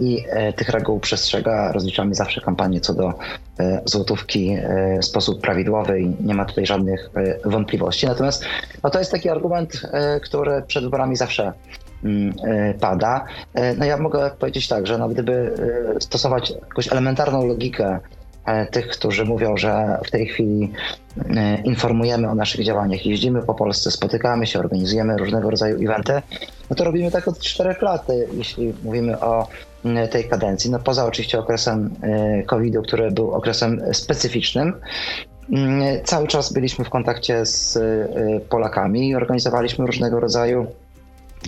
i 0.00 0.24
tych 0.56 0.68
reguł 0.68 1.00
przestrzega. 1.00 1.72
Rozliczamy 1.72 2.14
zawsze 2.14 2.40
kampanię 2.40 2.80
co 2.80 2.94
do 2.94 3.14
E, 3.60 3.82
złotówki 3.84 4.50
e, 4.50 4.98
w 4.98 5.04
sposób 5.04 5.40
prawidłowy 5.40 6.00
i 6.00 6.16
nie 6.20 6.34
ma 6.34 6.44
tutaj 6.44 6.66
żadnych 6.66 7.10
e, 7.16 7.50
wątpliwości. 7.50 8.06
Natomiast 8.06 8.44
no 8.82 8.90
to 8.90 8.98
jest 8.98 9.12
taki 9.12 9.28
argument, 9.28 9.82
który 10.22 10.62
przed 10.62 10.84
wyborami 10.84 11.16
zawsze 11.16 11.52
mm, 12.04 12.34
pada. 12.80 13.24
No 13.78 13.84
ja 13.84 13.96
mogę 13.96 14.30
powiedzieć 14.38 14.68
tak, 14.68 14.86
że 14.86 14.98
no 14.98 15.08
gdyby 15.08 15.54
stosować 16.00 16.50
jakąś 16.50 16.92
elementarną 16.92 17.46
logikę 17.46 17.98
tych, 18.70 18.88
którzy 18.88 19.24
mówią, 19.24 19.56
że 19.56 19.98
w 20.06 20.10
tej 20.10 20.26
chwili 20.26 20.72
informujemy 21.64 22.30
o 22.30 22.34
naszych 22.34 22.64
działaniach, 22.64 23.06
jeździmy 23.06 23.42
po 23.42 23.54
Polsce, 23.54 23.90
spotykamy 23.90 24.46
się, 24.46 24.58
organizujemy 24.58 25.16
różnego 25.16 25.50
rodzaju 25.50 25.76
eventy, 25.76 26.22
no 26.70 26.76
to 26.76 26.84
robimy 26.84 27.10
tak 27.10 27.28
od 27.28 27.38
czterech 27.38 27.82
lat, 27.82 28.06
jeśli 28.32 28.74
mówimy 28.84 29.20
o 29.20 29.48
E, 29.84 30.08
tej 30.08 30.24
kadencji. 30.24 30.70
No 30.70 30.78
poza 30.78 31.06
oczywiście 31.06 31.38
okresem 31.38 31.94
e, 32.02 32.42
COVID-u, 32.42 32.82
który 32.82 33.10
był 33.10 33.30
okresem 33.34 33.82
specyficznym. 33.92 34.74
Cały 36.04 36.28
czas 36.28 36.52
byliśmy 36.52 36.84
w 36.84 36.90
kontakcie 36.90 37.46
z 37.46 37.76
e, 37.76 37.80
Polakami 38.40 39.08
i 39.08 39.14
organizowaliśmy 39.14 39.86
różnego 39.86 40.20
rodzaju 40.20 40.66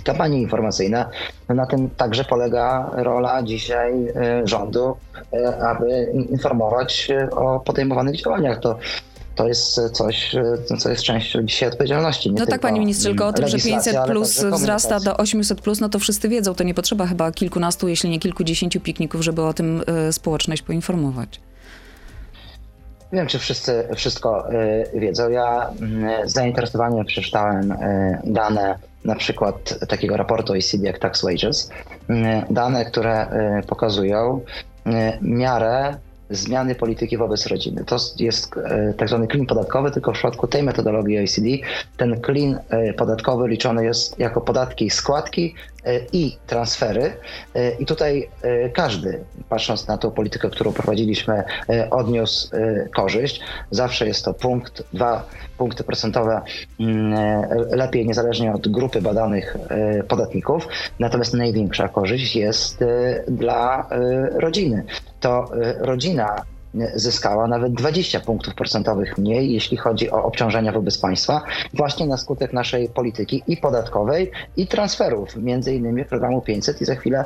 kampanie 0.05 0.41
informacyjne. 0.41 1.07
No 1.49 1.55
na 1.55 1.67
tym 1.67 1.91
także 1.91 2.25
polega 2.25 2.91
rola 2.93 3.43
dzisiaj 3.43 3.93
rządu, 4.45 4.97
aby 5.71 6.13
informować 6.31 7.09
o 7.31 7.61
podejmowanych 7.61 8.17
działaniach. 8.17 8.61
To 8.61 8.79
to 9.35 9.49
jest 9.49 9.81
coś, 9.93 10.37
co 10.79 10.91
jest 10.91 11.03
częścią 11.03 11.43
dzisiaj 11.43 11.69
odpowiedzialności. 11.69 12.33
no 12.33 12.47
tak, 12.47 12.61
panie 12.61 12.81
ministrze, 12.81 13.09
tylko 13.09 13.27
o 13.27 13.33
tym, 13.33 13.49
że 13.49 13.59
500 13.59 13.97
plus 14.07 14.45
wzrasta 14.45 15.01
do 15.01 15.17
800 15.17 15.61
plus, 15.61 15.81
no 15.81 15.89
to 15.89 15.99
wszyscy 15.99 16.29
wiedzą. 16.29 16.55
To 16.55 16.65
nie 16.65 16.75
potrzeba 16.75 17.07
chyba 17.07 17.33
kilkunastu, 17.33 17.89
jeśli 17.89 18.11
nie 18.11 18.19
kilkudziesięciu 18.19 18.81
pikników, 18.81 19.23
żeby 19.23 19.43
o 19.43 19.53
tym 19.53 19.83
społeczność 20.11 20.63
poinformować. 20.63 21.41
Nie 23.13 23.19
wiem, 23.19 23.27
czy 23.27 23.39
wszyscy 23.39 23.89
wszystko 23.97 24.53
y, 24.53 25.01
wiedzą. 25.01 25.31
Ja 25.31 25.71
y, 26.25 26.29
z 26.29 26.33
zainteresowaniem 26.33 27.05
przeczytałem 27.05 27.75
dane 28.25 28.79
na 29.05 29.15
przykład 29.15 29.79
takiego 29.89 30.17
raportu 30.17 30.53
OECD 30.53 30.87
jak 30.87 30.99
Tax 30.99 31.23
Wages. 31.25 31.71
Dane, 32.51 32.85
które 32.85 33.27
pokazują 33.67 34.41
miarę 35.21 35.95
zmiany 36.31 36.75
polityki 36.75 37.17
wobec 37.17 37.47
rodziny. 37.47 37.85
To 37.85 37.97
jest 38.19 38.57
e, 38.57 38.95
tak 38.95 39.09
zwany 39.09 39.27
clean 39.27 39.47
podatkowy, 39.47 39.91
tylko 39.91 40.11
w 40.11 40.15
przypadku 40.15 40.47
tej 40.47 40.63
metodologii 40.63 41.19
OECD 41.19 41.47
ten 41.97 42.21
clean 42.21 42.59
e, 42.69 42.93
podatkowy 42.93 43.49
liczony 43.49 43.85
jest 43.85 44.19
jako 44.19 44.41
podatki, 44.41 44.91
składki 44.91 45.55
e, 45.85 46.01
i 46.13 46.39
transfery. 46.47 47.13
I 47.79 47.87
tutaj 47.87 48.29
każdy, 48.75 49.25
patrząc 49.49 49.87
na 49.89 49.99
tą 49.99 50.11
politykę, 50.11 50.51
którą 50.51 50.73
prowadziliśmy, 50.73 51.43
odniósł 51.91 52.51
korzyść. 52.97 53.41
Zawsze 53.71 54.07
jest 54.07 54.25
to 54.25 54.35
punkt, 54.35 54.83
dwa 54.93 55.27
punkty 55.59 55.85
procentowe 55.85 56.41
mm, 56.81 57.15
lepiej, 57.71 58.07
niezależnie 58.07 58.53
od 58.53 58.69
grupy 58.69 59.03
badanych 59.03 59.57
podatników. 60.09 60.69
Natomiast 60.99 61.35
największa 61.35 61.89
korzyść 61.89 62.37
jest 62.37 62.85
dla 63.29 63.89
rodziny 64.35 64.85
to 65.21 65.51
y, 65.55 65.87
rodzina 66.21 66.60
zyskała 66.95 67.49
nawet 67.49 67.73
20 67.73 68.21
punktów 68.21 68.55
procentowych 68.55 69.19
mniej, 69.19 69.53
jeśli 69.53 69.77
chodzi 69.77 70.11
o 70.11 70.25
obciążenia 70.25 70.73
wobec 70.73 70.99
państwa, 70.99 71.43
właśnie 71.75 72.07
na 72.07 72.17
skutek 72.17 72.53
naszej 72.53 72.89
polityki 72.89 73.43
i 73.47 73.57
podatkowej, 73.57 74.31
i 74.57 74.67
transferów, 74.67 75.37
między 75.37 75.75
innymi 75.75 76.05
programu 76.05 76.41
500 76.41 76.81
i 76.81 76.85
za 76.85 76.95
chwilę 76.95 77.25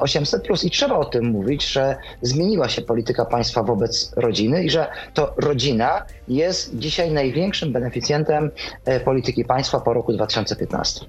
800. 0.00 0.50
E, 0.50 0.66
I 0.66 0.70
trzeba 0.70 0.96
o 0.96 1.04
tym 1.04 1.26
mówić, 1.26 1.68
że 1.68 1.96
zmieniła 2.22 2.68
się 2.68 2.82
polityka 2.82 3.24
państwa 3.24 3.62
wobec 3.62 4.12
rodziny 4.16 4.64
i 4.64 4.70
że 4.70 4.86
to 5.14 5.34
rodzina 5.36 6.04
jest 6.28 6.78
dzisiaj 6.78 7.12
największym 7.12 7.72
beneficjentem 7.72 8.50
e, 8.84 9.00
polityki 9.00 9.44
państwa 9.44 9.80
po 9.80 9.92
roku 9.92 10.12
2015. 10.12 11.06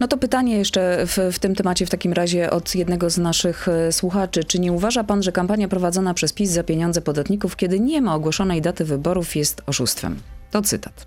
No 0.00 0.08
to 0.08 0.16
pytanie 0.16 0.58
jeszcze 0.58 1.06
w, 1.06 1.18
w 1.32 1.38
tym 1.38 1.54
temacie 1.54 1.86
w 1.86 1.90
takim 1.90 2.12
razie 2.12 2.50
od 2.50 2.74
jednego 2.74 3.10
z 3.10 3.18
naszych 3.18 3.68
e, 3.68 3.92
słuchaczy. 3.92 4.44
Czy 4.44 4.58
nie 4.58 4.72
uważa 4.72 5.04
pan, 5.04 5.22
że 5.22 5.32
kampania 5.32 5.68
prowadzona 5.68 6.14
przez 6.14 6.32
PiS 6.32 6.50
za 6.50 6.64
pieniądze 6.64 7.00
pod 7.00 7.15
podatników, 7.16 7.56
kiedy 7.56 7.80
nie 7.80 8.02
ma 8.02 8.14
ogłoszonej 8.14 8.62
daty 8.62 8.84
wyborów, 8.84 9.36
jest 9.36 9.62
oszustwem. 9.66 10.20
To 10.50 10.62
cytat. 10.62 11.06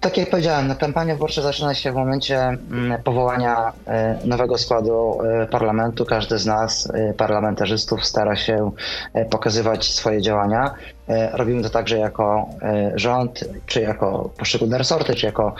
Tak 0.00 0.16
jak 0.16 0.30
powiedziałem, 0.30 0.68
no, 0.68 0.76
kampania 0.76 1.14
wyborcza 1.14 1.42
zaczyna 1.42 1.74
się 1.74 1.92
w 1.92 1.94
momencie 1.94 2.38
mm, 2.38 3.02
powołania 3.02 3.72
e, 3.86 4.18
nowego 4.24 4.58
składu 4.58 5.18
e, 5.22 5.46
parlamentu. 5.46 6.04
Każdy 6.04 6.38
z 6.38 6.46
nas, 6.46 6.88
e, 6.94 7.14
parlamentarzystów, 7.14 8.04
stara 8.04 8.36
się 8.36 8.70
pokazywać 9.30 9.94
swoje 9.94 10.22
działania. 10.22 10.74
Robimy 11.32 11.62
to 11.62 11.70
także 11.70 11.98
jako 11.98 12.48
rząd, 12.94 13.44
czy 13.66 13.80
jako 13.80 14.30
poszczególne 14.38 14.78
resorty, 14.78 15.14
czy 15.14 15.26
jako 15.26 15.54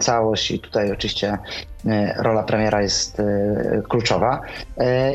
całość. 0.00 0.50
I 0.50 0.58
tutaj 0.58 0.92
oczywiście 0.92 1.38
rola 2.18 2.42
premiera 2.42 2.82
jest 2.82 3.22
kluczowa. 3.88 4.40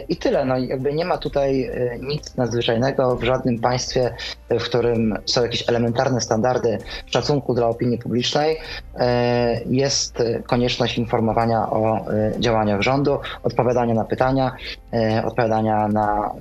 I 0.10 0.18
tyle. 0.18 0.46
No, 0.46 0.58
jakby 0.58 0.94
nie 0.94 1.06
ma 1.06 1.18
tutaj 1.18 1.72
nic 2.02 2.36
nadzwyczajnego 2.36 3.16
w 3.16 3.24
żadnym 3.24 3.60
państwie, 3.60 4.16
w 4.50 4.64
którym 4.64 5.18
są 5.26 5.44
jakieś 5.44 5.70
elementarne 5.70 6.22
standardy 6.22 6.78
szacunku 7.06 7.54
dla 7.54 7.68
opinii 7.68 7.98
publicznej 7.98 8.58
E, 9.00 9.62
jest 9.66 10.24
konieczność 10.48 10.98
informowania 10.98 11.70
o 11.70 11.98
e, 11.98 12.32
działaniach 12.40 12.82
rządu, 12.82 13.20
odpowiadania 13.44 13.94
na 13.94 14.04
pytania, 14.04 14.52
e, 14.94 15.26
odpowiadania 15.26 15.88
na 15.88 16.32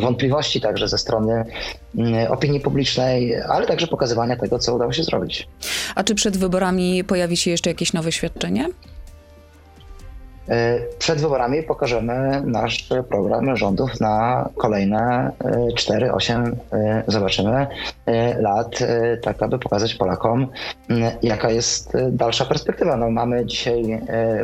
wątpliwości 0.00 0.60
także 0.60 0.88
ze 0.88 0.98
strony 0.98 1.44
opinii 2.28 2.60
publicznej, 2.60 3.36
ale 3.42 3.66
także 3.66 3.86
pokazywania 3.86 4.36
tego, 4.36 4.58
co 4.58 4.74
udało 4.74 4.92
się 4.92 5.04
zrobić. 5.04 5.48
A 5.94 6.04
czy 6.04 6.14
przed 6.14 6.36
wyborami 6.36 7.04
pojawi 7.04 7.36
się 7.36 7.50
jeszcze 7.50 7.70
jakieś 7.70 7.92
nowe 7.92 8.12
świadczenie? 8.12 8.68
E, 10.48 10.78
przed 10.98 11.20
wyborami 11.20 11.62
pokażemy 11.62 12.42
nasz 12.46 12.88
program 13.08 13.56
rządów 13.56 14.00
na 14.00 14.48
kolejne 14.56 15.32
4-8, 15.74 16.52
e, 16.72 17.02
zobaczymy, 17.06 17.66
e, 18.06 18.42
lat, 18.42 18.78
tak 19.22 19.42
aby 19.42 19.58
pokazać 19.58 19.94
Polakom, 19.94 20.48
jaka 21.22 21.50
jest 21.50 21.92
dalsza 22.10 22.44
perspektywa. 22.44 22.96
No, 22.96 23.10
mamy 23.10 23.46
dzisiaj 23.46 24.00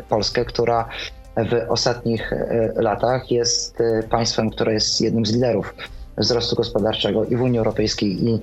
Polskę, 0.08 0.44
która 0.44 0.88
w 1.37 1.70
ostatnich 1.70 2.32
latach 2.75 3.30
jest 3.30 3.78
państwem, 4.11 4.50
które 4.50 4.73
jest 4.73 5.00
jednym 5.00 5.26
z 5.26 5.32
liderów 5.32 5.75
wzrostu 6.18 6.56
gospodarczego 6.56 7.25
i 7.25 7.37
w 7.37 7.42
Unii 7.42 7.59
Europejskiej, 7.59 8.25
i 8.25 8.40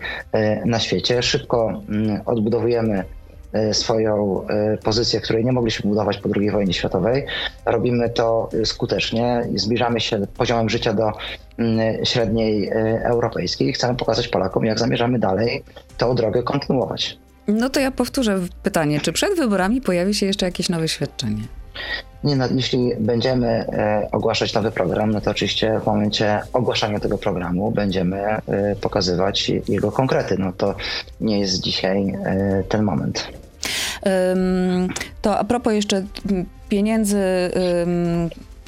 na 0.65 0.79
świecie. 0.79 1.23
Szybko 1.23 1.81
odbudowujemy 2.25 3.03
E, 3.53 3.73
swoją 3.73 4.43
e, 4.47 4.77
pozycję, 4.77 5.21
której 5.21 5.45
nie 5.45 5.51
mogliśmy 5.51 5.89
budować 5.89 6.17
po 6.17 6.29
II 6.35 6.51
wojnie 6.51 6.73
światowej. 6.73 7.25
Robimy 7.65 8.09
to 8.09 8.49
skutecznie, 8.65 9.43
zbliżamy 9.55 9.99
się 9.99 10.27
poziomem 10.37 10.69
życia 10.69 10.93
do 10.93 11.11
mm, 11.57 12.05
średniej 12.05 12.69
e, 12.69 12.73
europejskiej 13.05 13.73
chcemy 13.73 13.95
pokazać 13.95 14.27
Polakom, 14.27 14.65
jak 14.65 14.79
zamierzamy 14.79 15.19
dalej 15.19 15.63
tą 15.97 16.15
drogę 16.15 16.43
kontynuować. 16.43 17.17
No 17.47 17.69
to 17.69 17.79
ja 17.79 17.91
powtórzę 17.91 18.39
pytanie, 18.63 18.99
czy 18.99 19.13
przed 19.13 19.35
wyborami 19.35 19.81
pojawi 19.81 20.13
się 20.13 20.25
jeszcze 20.25 20.45
jakieś 20.45 20.69
nowe 20.69 20.87
świadczenie? 20.87 21.43
Nie, 22.23 22.35
no, 22.35 22.45
jeśli 22.55 22.91
będziemy 22.99 23.47
e, 23.47 24.07
ogłaszać 24.11 24.53
nowy 24.53 24.71
program, 24.71 25.11
no 25.11 25.21
to 25.21 25.31
oczywiście 25.31 25.79
w 25.79 25.85
momencie 25.85 26.41
ogłaszania 26.53 26.99
tego 26.99 27.17
programu 27.17 27.71
będziemy 27.71 28.17
e, 28.17 28.41
pokazywać 28.81 29.51
jego 29.67 29.91
konkrety. 29.91 30.35
No 30.39 30.53
to 30.53 30.75
nie 31.21 31.39
jest 31.39 31.59
dzisiaj 31.59 32.09
e, 32.09 32.63
ten 32.69 32.83
moment. 32.83 33.27
To 35.21 35.39
a 35.39 35.43
propos 35.43 35.73
jeszcze 35.73 36.05
pieniędzy 36.69 37.51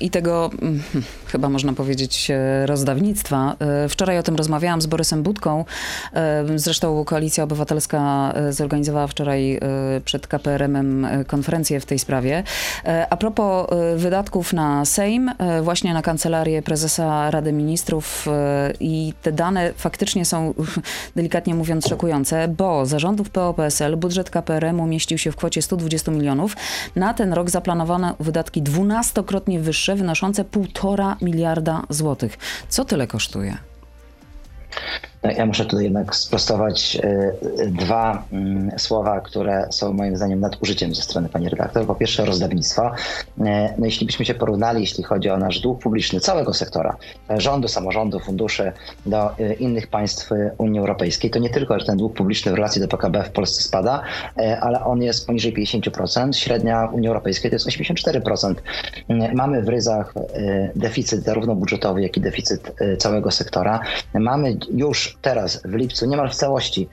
i 0.04 0.10
tego 0.10 0.50
mm, 0.62 0.82
chyba 1.28 1.50
można 1.50 1.74
powiedzieć 1.74 2.32
e, 2.32 2.66
rozdawnictwa. 2.66 3.56
E, 3.60 3.90
wczoraj 3.90 4.20
o 4.20 4.24
tym 4.24 4.36
rozmawiałam 4.36 4.82
z 4.82 4.86
Borysem 4.86 5.24
Budką. 5.24 5.66
E, 6.14 6.44
zresztą 6.56 7.06
Koalicja 7.06 7.44
Obywatelska 7.44 8.34
zorganizowała 8.50 9.08
wczoraj 9.08 9.60
przed 10.06 10.28
KPRM-em 10.28 11.08
konferencję 11.28 11.80
w 11.80 11.86
tej 11.86 12.00
sprawie. 12.00 12.44
A 13.10 13.18
propos 13.18 13.68
wydatków 13.96 14.54
na 14.54 14.86
Sejm, 14.86 15.32
właśnie 15.62 15.94
na 15.94 16.02
kancelarię 16.02 16.62
prezesa 16.62 17.32
Rady 17.32 17.54
Ministrów 17.54 18.28
i 18.80 19.14
te 19.22 19.32
dane 19.32 19.74
faktycznie 19.78 20.26
są 20.26 20.54
delikatnie 21.16 21.56
mówiąc 21.56 21.88
szokujące, 21.88 22.48
bo 22.48 22.86
zarządów 22.86 23.30
PO-PSL 23.30 23.98
budżet 23.98 24.30
KPRM-u 24.30 24.86
mieścił 24.86 25.18
się 25.18 25.32
w 25.32 25.36
kwocie 25.36 25.62
120 25.62 26.12
milionów. 26.12 26.56
Na 26.96 27.14
ten 27.14 27.34
rok 27.34 27.50
zaplanowano 27.50 28.16
wydatki 28.20 28.62
dwunastokrotnie 28.62 29.60
wyższe, 29.60 29.93
wynoszące 29.96 30.44
1,5 30.44 31.16
miliarda 31.22 31.84
złotych. 31.90 32.38
Co 32.70 32.86
tyle 32.86 33.08
kosztuje? 33.08 33.58
Ja 35.24 35.46
muszę 35.46 35.66
tutaj 35.66 35.84
jednak 35.84 36.16
sprostować 36.16 36.98
e, 37.04 37.34
dwa 37.68 38.26
mm, 38.32 38.72
słowa, 38.80 39.22
które 39.22 39.68
są 39.72 39.94
moim 39.94 40.18
zdaniem 40.18 40.40
nadużyciem 40.40 40.96
ze 40.96 41.02
strony 41.02 41.30
pani 41.30 41.50
redaktor. 41.50 41.86
Po 41.86 41.96
pierwsze 41.96 42.26
rozdawnictwo. 42.26 42.92
E, 43.40 43.74
no 43.78 43.86
jeśli 43.86 44.06
byśmy 44.06 44.26
się 44.26 44.34
porównali, 44.34 44.82
jeśli 44.82 45.04
chodzi 45.04 45.30
o 45.30 45.38
nasz 45.38 45.60
dług 45.60 45.82
publiczny 45.82 46.20
całego 46.20 46.54
sektora, 46.54 46.98
e, 47.30 47.42
rządu, 47.42 47.68
samorządu, 47.68 48.20
funduszy 48.20 48.72
do 49.06 49.30
innych 49.60 49.88
państw 49.88 50.30
Unii 50.58 50.80
Europejskiej, 50.80 51.32
to 51.32 51.40
nie 51.40 51.50
tylko, 51.50 51.80
że 51.80 51.86
ten 51.86 51.98
dług 51.98 52.14
publiczny 52.14 52.52
w 52.52 52.56
relacji 52.56 52.82
do 52.82 52.88
PKB 52.88 53.24
w 53.24 53.32
Polsce 53.32 53.64
spada, 53.64 54.02
ale 54.62 54.84
on 54.84 55.02
jest 55.02 55.28
poniżej 55.28 55.54
50%. 55.54 56.34
Średnia 56.34 56.90
Unii 56.94 57.08
Europejskiej 57.08 57.52
to 57.52 57.56
jest 57.56 57.68
84%. 57.68 58.56
Mamy 59.34 59.62
w 59.62 59.70
ryzach 59.70 60.14
deficyt 60.76 61.24
zarówno 61.24 61.56
budżetowy, 61.56 62.02
jak 62.02 62.18
i 62.18 62.22
deficyt 62.22 62.76
całego 62.98 63.32
sektora. 63.32 63.80
Mamy 64.14 64.58
już 64.74 65.13
teraz 65.22 65.62
w 65.66 65.74
lipcu 65.74 66.06
niemal 66.06 66.30
w 66.30 66.36
całości 66.36 66.90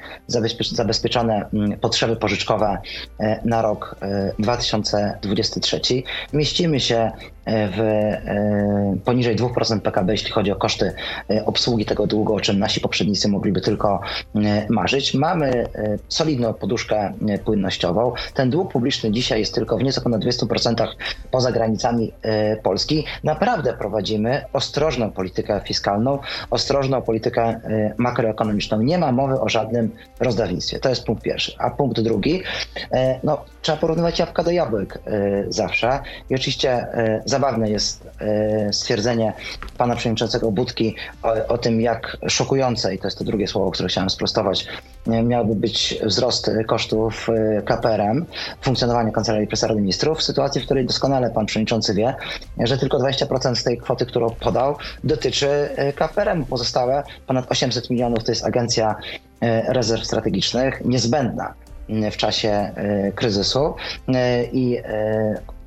zabezpieczone 0.68 1.48
mm, 1.54 1.78
potrzeby 1.78 2.16
pożyczkowe 2.16 2.78
e, 3.20 3.40
na 3.44 3.62
rok 3.62 3.96
2023. 4.38 5.76
E, 5.76 6.02
Mieścimy 6.37 6.80
się 6.80 7.12
w 7.50 7.80
e, 7.80 8.96
poniżej 9.04 9.36
2% 9.36 9.80
PKB, 9.80 10.12
jeśli 10.12 10.30
chodzi 10.30 10.52
o 10.52 10.56
koszty 10.56 10.92
e, 11.30 11.44
obsługi 11.44 11.84
tego 11.84 12.06
długu, 12.06 12.34
o 12.34 12.40
czym 12.40 12.58
nasi 12.58 12.80
poprzednicy 12.80 13.28
mogliby 13.28 13.60
tylko 13.60 14.00
e, 14.34 14.66
marzyć. 14.70 15.14
Mamy 15.14 15.66
solidną 16.08 16.54
poduszkę 16.54 17.12
płynnościową. 17.44 18.12
Ten 18.34 18.50
dług 18.50 18.72
publiczny 18.72 19.10
dzisiaj 19.10 19.40
jest 19.40 19.54
tylko 19.54 19.76
w 19.78 19.82
nieco 19.82 20.00
ponad 20.00 20.20
200% 20.24 20.86
poza 21.30 21.52
granicami 21.52 22.12
Polski. 22.62 23.04
Naprawdę 23.24 23.72
prowadzimy 23.72 24.44
ostrożną 24.52 25.10
politykę 25.10 25.60
fiskalną, 25.64 26.18
ostrożną 26.50 27.02
politykę 27.02 27.60
makroekonomiczną. 27.96 28.82
Nie 28.82 28.98
ma 28.98 29.12
mowy 29.12 29.40
o 29.40 29.48
żadnym 29.48 29.90
rozdawnictwie. 30.20 30.78
To 30.78 30.88
jest 30.88 31.04
punkt 31.04 31.22
pierwszy. 31.22 31.54
A 31.58 31.70
punkt 31.70 32.00
drugi, 32.00 32.42
no, 33.24 33.44
trzeba 33.62 33.78
porównywać 33.78 34.18
jabłka 34.18 34.42
do 34.42 34.50
jabłek 34.50 34.98
zawsze. 35.48 36.00
I 36.30 36.34
oczywiście 36.34 36.86
zabawne 37.40 37.70
jest 37.70 38.09
e, 38.20 38.72
stwierdzenie 38.72 39.33
pana 39.79 39.96
przewodniczącego 39.96 40.50
Budki 40.53 40.94
o, 41.22 41.46
o, 41.48 41.59
tym, 41.59 41.81
jak 41.81 42.16
szokujące, 42.29 42.94
i 42.94 42.98
to 42.98 43.07
jest 43.07 43.18
to 43.18 43.24
drugie 43.24 43.46
słowo, 43.48 43.70
które 43.70 43.88
chciałem 43.88 44.11
sprostować, 44.11 44.66
miałby 45.07 45.55
być 45.55 45.98
wzrost 46.05 46.50
kosztów 46.66 47.29
e, 47.29 47.62
KPRM, 47.62 48.26
funkcjonowania 48.62 49.11
Kancelarii 49.12 49.46
Prezesa 49.46 49.66
Rady 49.66 49.81
Ministrów, 49.81 50.18
w 50.18 50.22
sytuacji, 50.22 50.61
w 50.61 50.64
której 50.64 50.87
doskonale 50.87 51.31
pan 51.31 51.46
przewodniczący 51.46 51.94
wie, 51.94 52.14
że 52.59 52.79
tylko 52.79 52.98
20% 52.98 53.55
z 53.55 53.64
tej 53.64 53.79
kwoty, 53.79 54.07
którą 54.07 54.31
podał, 54.31 54.76
dotyczy 55.05 55.48
e, 55.48 55.92
KPRM. 55.92 56.44
Pozostałe 56.44 57.03
ponad 57.26 57.53
800 57.53 57.90
milionów 57.90 58.24
to 58.24 58.33
jest 58.33 58.44
Agencja 58.44 58.96
Rezerw 59.68 60.05
Strategicznych, 60.05 60.83
niezbędna 60.85 61.55
w 62.12 62.16
czasie 62.16 62.74
kryzysu 63.14 63.74
i 64.53 64.79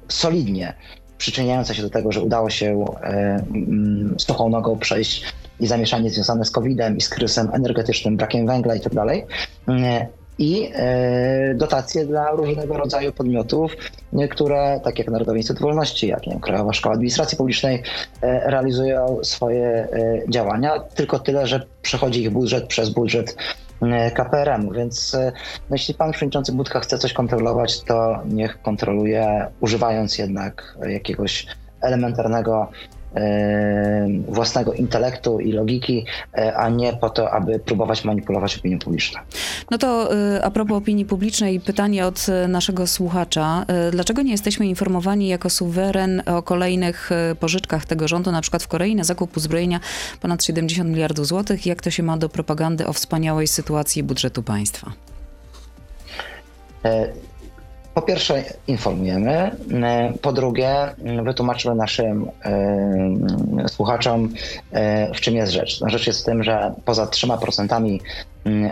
solidnie 0.07 0.73
przyczyniająca 1.17 1.73
się 1.73 1.81
do 1.81 1.89
tego, 1.89 2.11
że 2.11 2.21
udało 2.21 2.49
się 2.49 2.85
e, 3.03 3.07
mm, 3.55 4.15
nogą 4.49 4.79
przejść 4.79 5.33
i 5.59 5.67
zamieszanie 5.67 6.09
związane 6.09 6.45
z 6.45 6.51
COVID-em 6.51 6.97
i 6.97 7.01
z 7.01 7.09
kryzysem 7.09 7.49
energetycznym, 7.53 8.17
brakiem 8.17 8.47
węgla 8.47 8.75
i 8.75 8.79
tak. 8.79 9.25
E, 9.67 10.07
I 10.39 10.69
e, 10.73 11.53
dotacje 11.55 12.05
dla 12.05 12.31
różnego 12.31 12.77
rodzaju 12.77 13.11
podmiotów, 13.11 13.75
które, 14.31 14.79
tak 14.83 14.99
jak 14.99 15.07
Narodowy 15.07 15.37
Instytut 15.37 15.61
Wolności, 15.61 16.07
jak 16.07 16.21
wiem, 16.25 16.39
Krajowa 16.39 16.73
Szkoła 16.73 16.95
Administracji 16.95 17.37
Publicznej, 17.37 17.83
realizują 18.21 19.17
swoje 19.23 19.87
działania. 20.29 20.79
Tylko 20.79 21.19
tyle, 21.19 21.47
że 21.47 21.65
przechodzi 21.81 22.21
ich 22.21 22.29
budżet 22.29 22.67
przez 22.67 22.89
budżet 22.89 23.35
KPRM-u, 24.15 24.71
więc 24.71 25.15
e, 25.15 25.31
no, 25.69 25.75
jeśli 25.75 25.93
pan 25.93 26.11
przewodniczący 26.11 26.51
Budka 26.51 26.79
chce 26.79 26.97
coś 26.97 27.13
kontrolować, 27.13 27.81
to 27.81 28.19
niech 28.25 28.61
kontroluje, 28.61 29.47
używając 29.59 30.17
jednak 30.17 30.77
jakiegoś 30.89 31.47
elementarnego 31.81 32.67
e, 32.71 33.02
własnego 34.27 34.73
intelektu 34.73 35.39
i 35.39 35.51
logiki, 35.51 36.05
a 36.55 36.69
nie 36.69 36.93
po 36.93 37.09
to, 37.09 37.31
aby 37.31 37.59
próbować 37.59 38.05
manipulować 38.05 38.57
opinią 38.57 38.79
publiczną. 38.79 39.19
No 39.71 39.77
to 39.77 40.09
a 40.43 40.51
propos 40.51 40.77
opinii 40.77 41.05
publicznej, 41.05 41.59
pytanie 41.59 42.05
od 42.05 42.25
naszego 42.47 42.87
słuchacza. 42.87 43.65
Dlaczego 43.91 44.21
nie 44.21 44.31
jesteśmy 44.31 44.65
informowani 44.65 45.27
jako 45.27 45.49
suweren 45.49 46.23
o 46.25 46.43
kolejnych 46.43 47.09
pożyczkach 47.39 47.85
tego 47.85 48.07
rządu, 48.07 48.31
na 48.31 48.41
przykład 48.41 48.63
w 48.63 48.67
Korei 48.67 48.95
na 48.95 49.03
zakup 49.03 49.37
uzbrojenia 49.37 49.79
ponad 50.21 50.43
70 50.43 50.89
miliardów 50.89 51.27
złotych? 51.27 51.65
Jak 51.65 51.81
to 51.81 51.91
się 51.91 52.03
ma 52.03 52.17
do 52.17 52.29
propagandy 52.29 52.87
o 52.87 52.93
wspaniałej 52.93 53.47
sytuacji 53.47 54.03
budżetu 54.03 54.43
państwa? 54.43 54.91
Po 57.93 58.01
pierwsze, 58.01 58.43
informujemy. 58.67 59.51
Po 60.21 60.33
drugie, 60.33 60.75
wytłumaczymy 61.23 61.75
naszym 61.75 62.29
słuchaczom, 63.67 64.29
w 65.15 65.19
czym 65.21 65.35
jest 65.35 65.51
rzecz. 65.51 65.79
Rzecz 65.85 66.07
jest 66.07 66.21
w 66.21 66.25
tym, 66.25 66.43
że 66.43 66.73
poza 66.85 67.05
3% 67.05 67.73
Mm, 67.83 67.99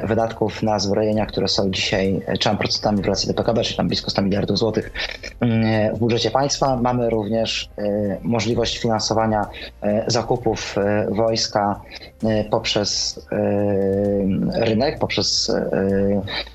wydatków 0.04 0.64
na 0.64 0.80
zbrojenia, 0.80 1.26
które 1.26 1.48
są 1.48 1.72
dzisiaj 1.72 2.22
3% 2.28 2.96
w 2.96 3.00
relacji 3.00 3.28
do 3.28 3.34
PKB, 3.34 3.64
czyli 3.64 3.78
tam 3.78 3.88
blisko 3.88 4.12
100 4.12 4.22
miliardów 4.22 4.58
złotych 4.58 4.92
mm, 5.40 5.96
w 5.96 6.00
budżecie 6.00 6.32
państwa. 6.32 6.76
Mamy 6.76 7.10
również 7.10 7.70
y, 7.80 8.18
możliwość 8.22 8.78
finansowania 8.78 9.42
y, 9.84 10.04
zakupów 10.08 10.76
wojska 11.10 11.82
poprzez 12.52 13.20
rynek, 14.54 15.00
poprzez 15.00 15.52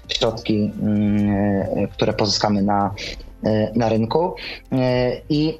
środki, 0.08 0.72
mm, 0.82 1.88
które 1.88 2.12
pozyskamy 2.12 2.62
na 2.62 2.94
na 3.74 3.88
rynku 3.88 4.34
i 5.28 5.58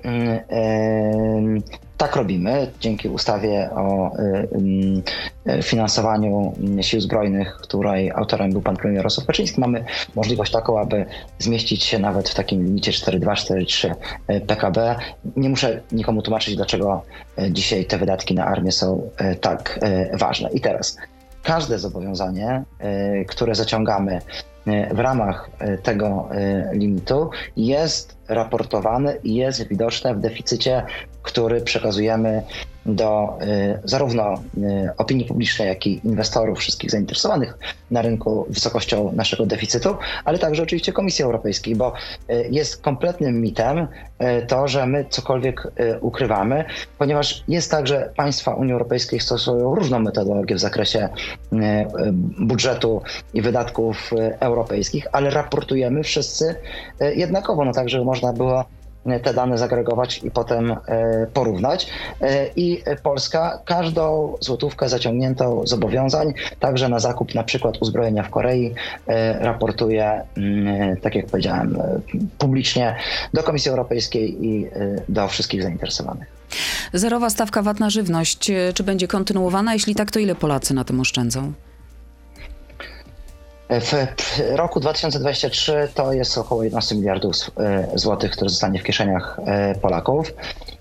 tak 1.97 2.17
robimy 2.17 2.73
dzięki 2.81 3.09
ustawie 3.09 3.71
o 3.71 4.13
y, 5.49 5.63
finansowaniu 5.63 6.53
sił 6.81 7.01
zbrojnych, 7.01 7.57
której 7.57 8.11
autorem 8.11 8.53
był 8.53 8.63
pan 8.63 8.77
premier 8.77 8.97
Jarosław 8.97 9.27
Kaczyński. 9.27 9.61
Mamy 9.61 9.85
możliwość 10.15 10.53
taką, 10.53 10.81
aby 10.81 11.07
zmieścić 11.39 11.85
się 11.85 11.99
nawet 11.99 12.29
w 12.29 12.35
takim 12.35 12.65
limicie 12.65 12.93
4,2-4,3 12.93 13.95
PKB. 14.47 14.97
Nie 15.37 15.49
muszę 15.49 15.81
nikomu 15.93 16.23
tłumaczyć, 16.23 16.57
dlaczego 16.57 17.03
y, 17.39 17.53
dzisiaj 17.53 17.85
te 17.85 17.99
wydatki 17.99 18.35
na 18.35 18.47
armię 18.47 18.73
są 18.73 19.11
tak 19.41 19.81
ważne. 20.13 20.51
I 20.51 20.61
teraz 20.61 20.97
każde 21.43 21.79
zobowiązanie, 21.79 22.65
które 23.29 23.55
zaciągamy 23.55 24.21
w 24.95 24.99
ramach 24.99 25.51
tego 25.83 26.29
limitu 26.73 27.31
jest 27.57 28.17
raportowane 28.29 29.17
i 29.25 29.35
jest 29.35 29.69
widoczne 29.69 30.15
w 30.15 30.21
deficycie 30.21 30.87
który 31.27 31.61
przekazujemy 31.61 32.43
do 32.87 33.39
y, 33.43 33.79
zarówno 33.85 34.35
y, 34.35 34.91
opinii 34.99 35.25
publicznej, 35.25 35.69
jak 35.69 35.87
i 35.87 36.01
inwestorów, 36.05 36.59
wszystkich 36.59 36.91
zainteresowanych 36.91 37.59
na 37.91 38.03
rynku 38.03 38.47
wysokością 38.49 39.13
naszego 39.13 39.47
deficytu, 39.47 39.97
ale 40.25 40.39
także 40.39 40.63
oczywiście 40.63 40.93
Komisji 40.93 41.25
Europejskiej, 41.25 41.77
bo 41.77 41.93
y, 42.31 42.49
jest 42.51 42.83
kompletnym 42.83 43.41
mitem 43.41 43.89
to, 44.49 44.69
że 44.69 44.87
my 44.87 45.05
cokolwiek 45.11 45.69
ukrywamy, 46.01 46.65
ponieważ 46.99 47.45
jest 47.49 47.71
tak, 47.71 47.87
że 47.87 48.13
państwa 48.17 48.55
Unii 48.55 48.73
Europejskiej 48.73 49.21
stosują 49.21 49.75
różną 49.75 49.99
metodologię 49.99 50.55
w 50.55 50.61
zakresie 50.61 51.09
budżetu 52.39 53.03
i 53.35 53.43
wydatków 53.43 54.11
europejskich, 54.41 55.07
ale 55.13 55.31
raportujemy 55.31 56.03
wszyscy 56.03 56.55
jednakowo, 57.17 57.65
no 57.65 57.73
tak, 57.73 57.89
żeby 57.89 58.05
można 58.05 58.33
było 58.33 58.65
te 59.23 59.35
dane 59.35 59.59
zagregować 59.59 60.21
i 60.25 60.31
potem 60.31 60.71
e, 60.71 60.77
porównać. 61.35 61.87
E, 62.21 62.47
I 62.57 62.83
Polska 63.03 63.59
każdą 63.65 64.35
złotówkę 64.41 64.89
zaciągniętą 64.89 65.67
zobowiązań, 65.67 66.35
także 66.61 66.89
na 66.89 66.99
zakup 66.99 67.35
na 67.35 67.45
przykład 67.45 67.77
uzbrojenia 67.81 68.23
w 68.23 68.31
Korei, 68.31 68.75
e, 69.07 69.39
raportuje, 69.39 70.23
mm, 70.37 70.97
tak 70.97 71.15
jak 71.15 71.27
powiedziałem, 71.27 71.79
publicznie 72.39 72.97
do 73.35 73.43
Komisji 73.43 73.71
Europejskiej 73.71 74.47
i 74.47 74.67
do 75.09 75.29
wszystkich 75.29 75.63
zainteresowanych. 75.63 76.29
Zerowa 76.93 77.31
stawka 77.31 77.63
VAT 77.63 77.81
na 77.81 77.91
żywność, 77.91 78.51
czy 78.75 78.85
będzie 78.85 79.09
kontynuowana? 79.09 79.75
Jeśli 79.75 79.95
tak, 79.95 80.11
to 80.11 80.19
ile 80.19 80.35
Polacy 80.35 80.75
na 80.75 80.85
tym 80.85 81.01
oszczędzą? 81.01 81.53
W 83.71 83.93
roku 84.57 84.81
2023 84.81 85.89
to 85.95 86.13
jest 86.13 86.39
około 86.39 86.63
11 86.63 86.95
miliardów 86.95 87.37
e, 87.59 87.89
złotych, 87.95 88.31
które 88.31 88.51
zostanie 88.51 88.79
w 88.79 88.83
kieszeniach 88.83 89.41
e, 89.47 89.75
Polaków, 89.75 90.35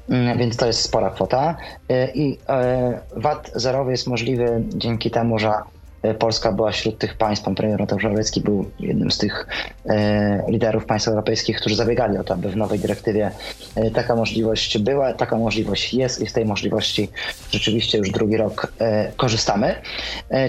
mm, 0.10 0.38
więc 0.38 0.58
to 0.58 0.68
jest 0.68 0.82
spora 0.82 1.10
kwota. 1.10 1.56
E, 1.90 2.12
I 2.14 2.38
VAT 3.16 3.52
zerowy 3.56 3.92
jest 3.92 4.08
możliwy 4.08 4.64
dzięki 4.70 5.12
temu, 5.12 5.40
że 5.40 5.52
Polska 6.14 6.52
była 6.52 6.72
wśród 6.72 6.98
tych 6.98 7.18
państw, 7.18 7.46
pan 7.46 7.56
premier 7.56 7.80
Mateusz 7.80 8.04
Morawiecki 8.04 8.42
był 8.42 8.72
jednym 8.80 9.12
z 9.12 9.18
tych 9.18 9.48
e, 9.86 10.44
liderów 10.48 10.86
państw 10.86 11.08
europejskich, 11.08 11.58
którzy 11.58 11.76
zabiegali 11.76 12.18
o 12.18 12.24
to, 12.24 12.34
aby 12.34 12.50
w 12.50 12.58
nowej 12.58 12.80
dyrektywie 12.80 13.32
e, 13.76 13.92
taka 13.92 14.16
możliwość 14.16 14.78
była, 14.78 15.14
taka 15.14 15.38
możliwość 15.38 15.94
jest 15.94 16.22
i 16.22 16.28
z 16.28 16.34
tej 16.34 16.46
możliwości 16.46 17.10
rzeczywiście 17.52 17.98
już 17.98 18.12
drugi 18.12 18.38
rok 18.38 18.74
korzystamy. 19.18 19.76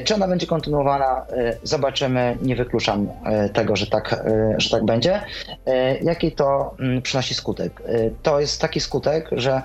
Czy 0.04 0.14
ona 0.14 0.28
będzie 0.28 0.46
kontynuowana? 0.46 1.26
Zobaczymy. 1.62 2.36
Nie 2.42 2.56
wykluczam 2.56 3.08
tego, 3.52 3.76
że 3.76 3.86
tak, 3.86 4.24
że 4.58 4.70
tak 4.70 4.84
będzie. 4.84 5.20
Jaki 6.02 6.32
to 6.32 6.74
mm, 6.80 7.02
przynosi 7.02 7.34
skutek? 7.34 7.82
To 8.22 8.40
jest 8.40 8.60
taki 8.60 8.80
skutek, 8.80 9.28
że 9.32 9.62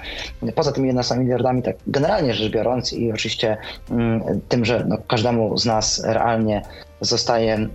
poza 0.56 0.72
tymi 0.72 0.88
11 0.88 1.16
miliardami, 1.18 1.62
tak 1.64 1.76
generalnie 1.88 2.34
rzecz 2.34 2.52
biorąc 2.52 2.94
i 2.94 3.12
oczywiście 3.12 3.58
mm, 3.92 4.42
tym, 4.50 4.66
że 4.66 4.86
no, 4.88 4.98
każdemu 5.08 5.58
z 5.58 5.66
nas 5.66 5.81
nas 5.82 6.02
realnie 6.04 6.62
zostaje 7.02 7.54
e, 7.54 7.68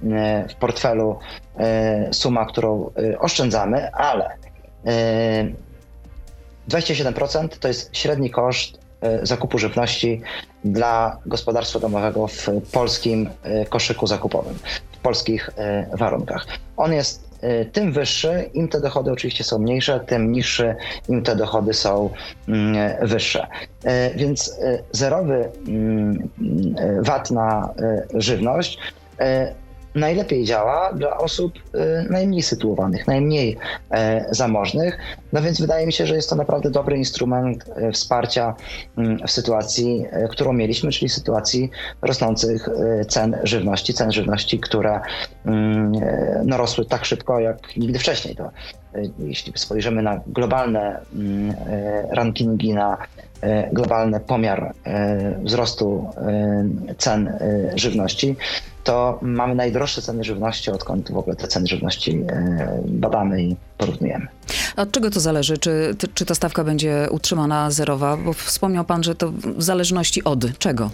w 0.49 0.55
portfelu 0.55 1.19
e, 1.59 2.15
suma, 2.15 2.47
którą 2.47 2.91
e, 3.13 3.19
oszczędzamy, 3.19 3.93
ale 3.93 4.37
27% 6.69 7.49
to 7.61 7.69
jest 7.69 7.97
średni 7.97 8.31
koszt 8.31 8.79
zakupu 9.23 9.59
żywności 9.59 10.23
dla 10.65 11.19
gospodarstwa 11.27 11.79
domowego 11.79 12.27
w 12.27 12.49
polskim 12.73 13.31
koszyku 13.69 14.07
zakupowym, 14.07 14.59
w 14.93 14.99
polskich 14.99 15.51
warunkach. 15.93 16.47
On 16.77 16.93
jest 16.93 17.26
tym 17.73 17.93
wyższy, 17.93 18.51
im 18.55 18.69
te 18.69 18.81
dochody 18.81 19.13
oczywiście 19.13 19.45
są 19.45 19.59
mniejsze, 19.59 20.01
tym 20.01 20.33
niższy, 20.33 20.75
im 21.09 21.23
te 21.23 21.37
dochody 21.37 21.75
są 21.75 22.11
mm, 22.49 22.77
wyższe. 23.03 23.47
Więc 24.17 24.61
zerowy 24.93 25.49
mm, 25.69 26.29
VAT 27.01 27.31
na 27.31 27.75
żywność 28.15 28.79
najlepiej 29.97 30.45
działa 30.45 30.93
dla 30.93 31.19
osób 31.19 31.53
y, 31.57 32.07
najmniej 32.11 32.43
sytuowanych, 32.43 33.07
najmniej 33.07 33.57
e, 33.91 34.27
zamożnych. 34.31 34.99
No 35.33 35.43
więc 35.43 35.61
wydaje 35.61 35.87
mi 35.87 35.93
się, 35.93 36.07
że 36.07 36.17
jest 36.17 36.31
to 36.31 36.37
naprawdę 36.37 36.71
dobry 36.71 36.97
instrument 36.97 37.65
e, 37.77 37.93
wsparcia 37.93 38.55
mm, 38.99 39.19
w 39.27 39.31
sytuacji, 39.31 40.07
e, 40.11 40.29
którą 40.29 40.53
mieliśmy, 40.53 40.93
czyli 40.93 41.09
sytuacji 41.09 41.71
rosnących 42.03 42.69
cen 43.09 43.39
żywności, 43.43 43.95
cen 43.95 44.13
żywności, 44.13 44.61
które 44.61 45.01
mm, 45.47 45.93
no, 46.45 46.57
rosły 46.57 46.85
tak 46.85 47.05
szybko 47.05 47.41
jak 47.41 47.77
nigdy 47.77 47.99
wcześniej. 47.99 48.37
To 48.37 48.51
jeśli 49.19 49.53
spojrzymy 49.57 50.03
na 50.03 50.21
globalne 50.27 51.01
mm, 51.15 51.55
rankingi, 52.11 52.75
na 52.75 52.97
globalny 53.73 54.21
pomiar 54.21 54.75
wzrostu 55.45 56.11
cen 56.99 57.39
żywności, 57.75 58.37
to 58.87 59.19
mamy 59.23 59.55
najdroższe 59.55 60.03
ceny 60.03 60.25
żywności, 60.25 60.71
odkąd 60.71 61.13
w 61.13 61.17
ogóle 61.17 61.37
te 61.37 61.49
ceny 61.49 61.67
żywności 61.67 62.25
e, 62.29 62.83
badamy 62.87 63.43
i 63.43 63.57
porównujemy. 63.79 64.27
A 64.77 64.83
od 64.83 64.93
czego 64.93 65.11
to 65.11 65.21
zależy? 65.21 65.59
Czy, 65.59 65.97
czy 66.15 66.27
ta 66.27 66.35
stawka 66.35 66.65
będzie 66.65 67.09
utrzymana 67.11 67.71
zerowa? 67.71 68.17
Bo 68.17 68.33
wspomniał 68.33 68.85
pan, 68.85 69.03
że 69.03 69.15
to 69.15 69.33
w 69.33 69.63
zależności 69.63 70.25
od 70.25 70.59
czego? 70.59 70.91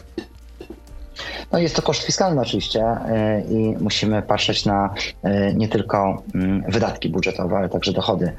No 1.52 1.58
jest 1.58 1.76
to 1.76 1.82
koszt 1.82 2.02
fiskalny 2.02 2.40
oczywiście 2.40 2.82
e, 2.82 3.40
i 3.40 3.76
musimy 3.80 4.22
patrzeć 4.22 4.64
na 4.64 4.94
e, 5.22 5.54
nie 5.54 5.68
tylko 5.68 6.22
mm, 6.34 6.64
wydatki 6.68 7.08
budżetowe, 7.08 7.56
ale 7.56 7.68
także 7.68 7.92
dochody 7.92 8.32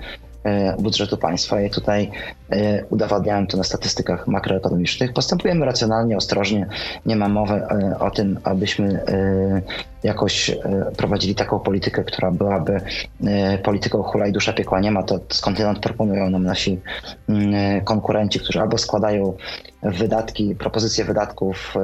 budżetu 0.79 1.17
państwa. 1.17 1.61
I 1.61 1.69
tutaj 1.69 2.11
e, 2.49 2.85
udowadniałem 2.85 3.47
to 3.47 3.57
na 3.57 3.63
statystykach 3.63 4.27
makroekonomicznych. 4.27 5.13
Postępujemy 5.13 5.65
racjonalnie, 5.65 6.17
ostrożnie. 6.17 6.67
Nie 7.05 7.15
ma 7.15 7.29
mowy 7.29 7.53
e, 7.53 7.99
o 7.99 8.11
tym, 8.11 8.39
abyśmy 8.43 9.03
jakoś 10.03 10.51
prowadzili 10.97 11.35
taką 11.35 11.59
politykę, 11.59 12.03
która 12.03 12.31
byłaby 12.31 12.81
polityką 13.63 14.03
hula 14.03 14.27
i 14.27 14.31
dusza 14.31 14.53
piekła 14.53 14.79
nie 14.79 14.91
ma. 14.91 15.03
To 15.03 15.19
skądinąd 15.29 15.79
proponują 15.79 16.29
nam 16.29 16.43
nasi 16.43 16.79
mm, 17.29 17.81
konkurenci, 17.81 18.39
którzy 18.39 18.61
albo 18.61 18.77
składają 18.77 19.33
wydatki, 19.83 20.55
propozycje 20.55 21.05
wydatków 21.05 21.75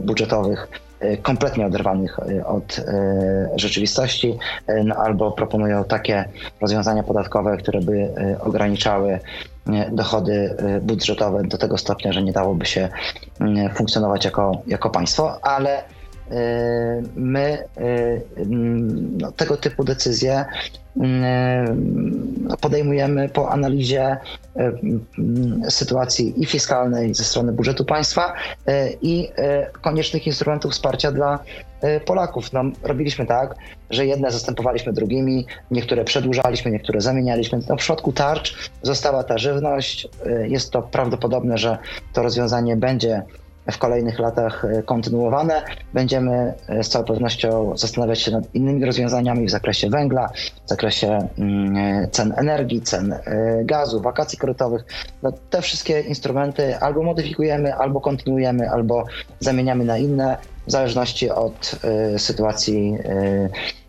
budżetowych 0.00 0.68
E, 0.68 0.91
kompletnie 1.22 1.66
oderwanych 1.66 2.18
e, 2.18 2.46
od 2.46 2.78
e, 2.78 3.48
rzeczywistości, 3.56 4.38
no 4.84 4.94
albo 4.94 5.32
proponują 5.32 5.84
takie 5.84 6.24
rozwiązania 6.60 7.02
podatkowe, 7.02 7.56
które 7.56 7.80
by 7.80 8.08
ograniczały 8.40 9.20
dochody 9.92 10.56
budżetowe 10.82 11.42
do 11.42 11.58
tego 11.58 11.78
stopnia, 11.78 12.12
że 12.12 12.22
nie 12.22 12.32
dałoby 12.32 12.66
się 12.66 12.88
funkcjonować 13.74 14.24
jako, 14.24 14.62
jako 14.66 14.90
państwo, 14.90 15.44
ale 15.44 15.82
my 17.16 17.58
no, 19.18 19.32
tego 19.32 19.56
typu 19.56 19.84
decyzje 19.84 20.44
no, 20.96 22.56
podejmujemy 22.60 23.28
po 23.28 23.50
analizie 23.50 24.16
sytuacji 25.68 26.42
i 26.42 26.46
fiskalnej 26.46 27.14
ze 27.14 27.24
strony 27.24 27.52
budżetu 27.52 27.84
państwa 27.84 28.32
i 29.02 29.28
koniecznych 29.80 30.26
instrumentów 30.26 30.72
wsparcia 30.72 31.12
dla 31.12 31.38
Polaków. 32.04 32.52
No, 32.52 32.62
robiliśmy 32.82 33.26
tak, 33.26 33.54
że 33.90 34.06
jedne 34.06 34.30
zastępowaliśmy 34.30 34.92
drugimi, 34.92 35.46
niektóre 35.70 36.04
przedłużaliśmy, 36.04 36.70
niektóre 36.70 37.00
zamienialiśmy. 37.00 37.60
No, 37.68 37.76
w 37.76 37.82
środku 37.82 38.12
tarcz 38.12 38.70
została 38.82 39.24
ta 39.24 39.38
żywność. 39.38 40.08
Jest 40.48 40.70
to 40.70 40.82
prawdopodobne, 40.82 41.58
że 41.58 41.78
to 42.12 42.22
rozwiązanie 42.22 42.76
będzie 42.76 43.22
w 43.70 43.78
kolejnych 43.78 44.18
latach 44.18 44.64
e, 44.64 44.82
kontynuowane. 44.82 45.62
Będziemy 45.94 46.54
e, 46.68 46.84
z 46.84 46.88
całą 46.88 47.04
pewnością 47.04 47.76
zastanawiać 47.76 48.20
się 48.20 48.30
nad 48.30 48.54
innymi 48.54 48.84
rozwiązaniami 48.84 49.46
w 49.46 49.50
zakresie 49.50 49.90
węgla, 49.90 50.28
w 50.66 50.68
zakresie 50.68 51.28
mm, 51.38 51.76
e, 51.76 52.08
cen 52.08 52.34
energii, 52.36 52.82
cen 52.82 53.14
gazu, 53.64 54.00
wakacji 54.00 54.38
kredytowych. 54.38 54.84
No, 55.22 55.32
te 55.50 55.62
wszystkie 55.62 56.00
instrumenty 56.00 56.76
albo 56.78 57.02
modyfikujemy, 57.02 57.74
albo 57.74 58.00
kontynuujemy, 58.00 58.70
albo 58.70 59.04
zamieniamy 59.40 59.84
na 59.84 59.98
inne, 59.98 60.36
w 60.66 60.70
zależności 60.70 61.30
od 61.30 61.76
sytuacji 62.18 62.98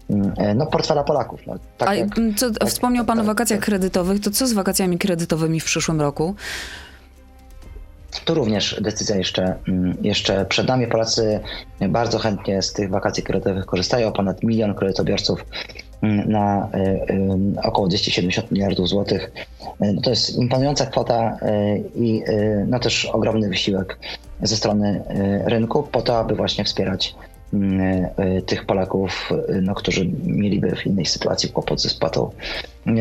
mm, 0.09 0.57
no, 0.57 0.65
portfela 0.65 1.03
Polaków. 1.03 1.39
No, 1.47 1.53
tak 1.77 1.89
A 1.89 1.95
jak, 1.95 2.09
co, 2.37 2.51
tak, 2.51 2.69
wspomniał 2.69 3.05
Pan 3.05 3.17
tak, 3.17 3.23
o 3.23 3.27
wakacjach 3.27 3.59
tak. 3.59 3.65
kredytowych, 3.65 4.21
to 4.21 4.31
co 4.31 4.47
z 4.47 4.53
wakacjami 4.53 4.97
kredytowymi 4.97 5.59
w 5.59 5.65
przyszłym 5.65 6.01
roku? 6.01 6.35
Tu 8.25 8.33
również 8.33 8.81
decyzja 8.81 9.15
jeszcze, 9.15 9.55
mm, 9.67 9.97
jeszcze 10.01 10.45
przed 10.45 10.67
nami. 10.67 10.87
Polacy 10.87 11.39
bardzo 11.89 12.19
chętnie 12.19 12.61
z 12.61 12.73
tych 12.73 12.89
wakacji 12.89 13.23
kredytowych 13.23 13.65
korzystają. 13.65 14.11
Ponad 14.11 14.43
milion 14.43 14.73
kredytobiorców 14.73 15.45
mm, 16.01 16.31
na 16.31 16.69
y, 16.75 16.79
y, 17.13 17.61
około 17.63 17.87
270 17.87 18.51
miliardów 18.51 18.89
złotych. 18.89 19.31
Y, 19.81 20.01
to 20.03 20.09
jest 20.09 20.35
imponująca 20.35 20.85
kwota 20.85 21.37
i 21.95 22.23
no 22.67 22.79
też 22.79 23.05
ogromny 23.05 23.49
wysiłek 23.49 23.99
ze 24.41 24.55
strony 24.57 25.03
rynku 25.45 25.83
po 25.83 26.01
to, 26.01 26.19
aby 26.19 26.35
właśnie 26.35 26.63
wspierać 26.63 27.15
mm, 27.15 27.32
tych 28.45 28.65
Polaków, 28.65 29.29
no, 29.61 29.75
którzy 29.75 30.05
mieliby 30.23 30.75
w 30.75 30.85
innej 30.85 31.05
sytuacji 31.05 31.49
kłopot 31.49 31.81
ze 31.81 31.89
spłatą 31.89 32.31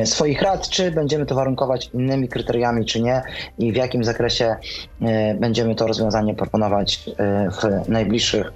swoich 0.04 0.42
rad, 0.42 0.68
czy 0.68 0.90
będziemy 0.90 1.26
to 1.26 1.34
warunkować 1.34 1.90
innymi 1.94 2.28
kryteriami, 2.28 2.84
czy 2.84 3.02
nie 3.02 3.22
i 3.58 3.72
w 3.72 3.76
jakim 3.76 4.04
zakresie 4.04 4.56
e, 5.02 5.34
będziemy 5.34 5.74
to 5.74 5.86
rozwiązanie 5.86 6.34
proponować 6.34 7.10
e, 7.18 7.50
w 7.50 7.88
najbliższych 7.88 8.52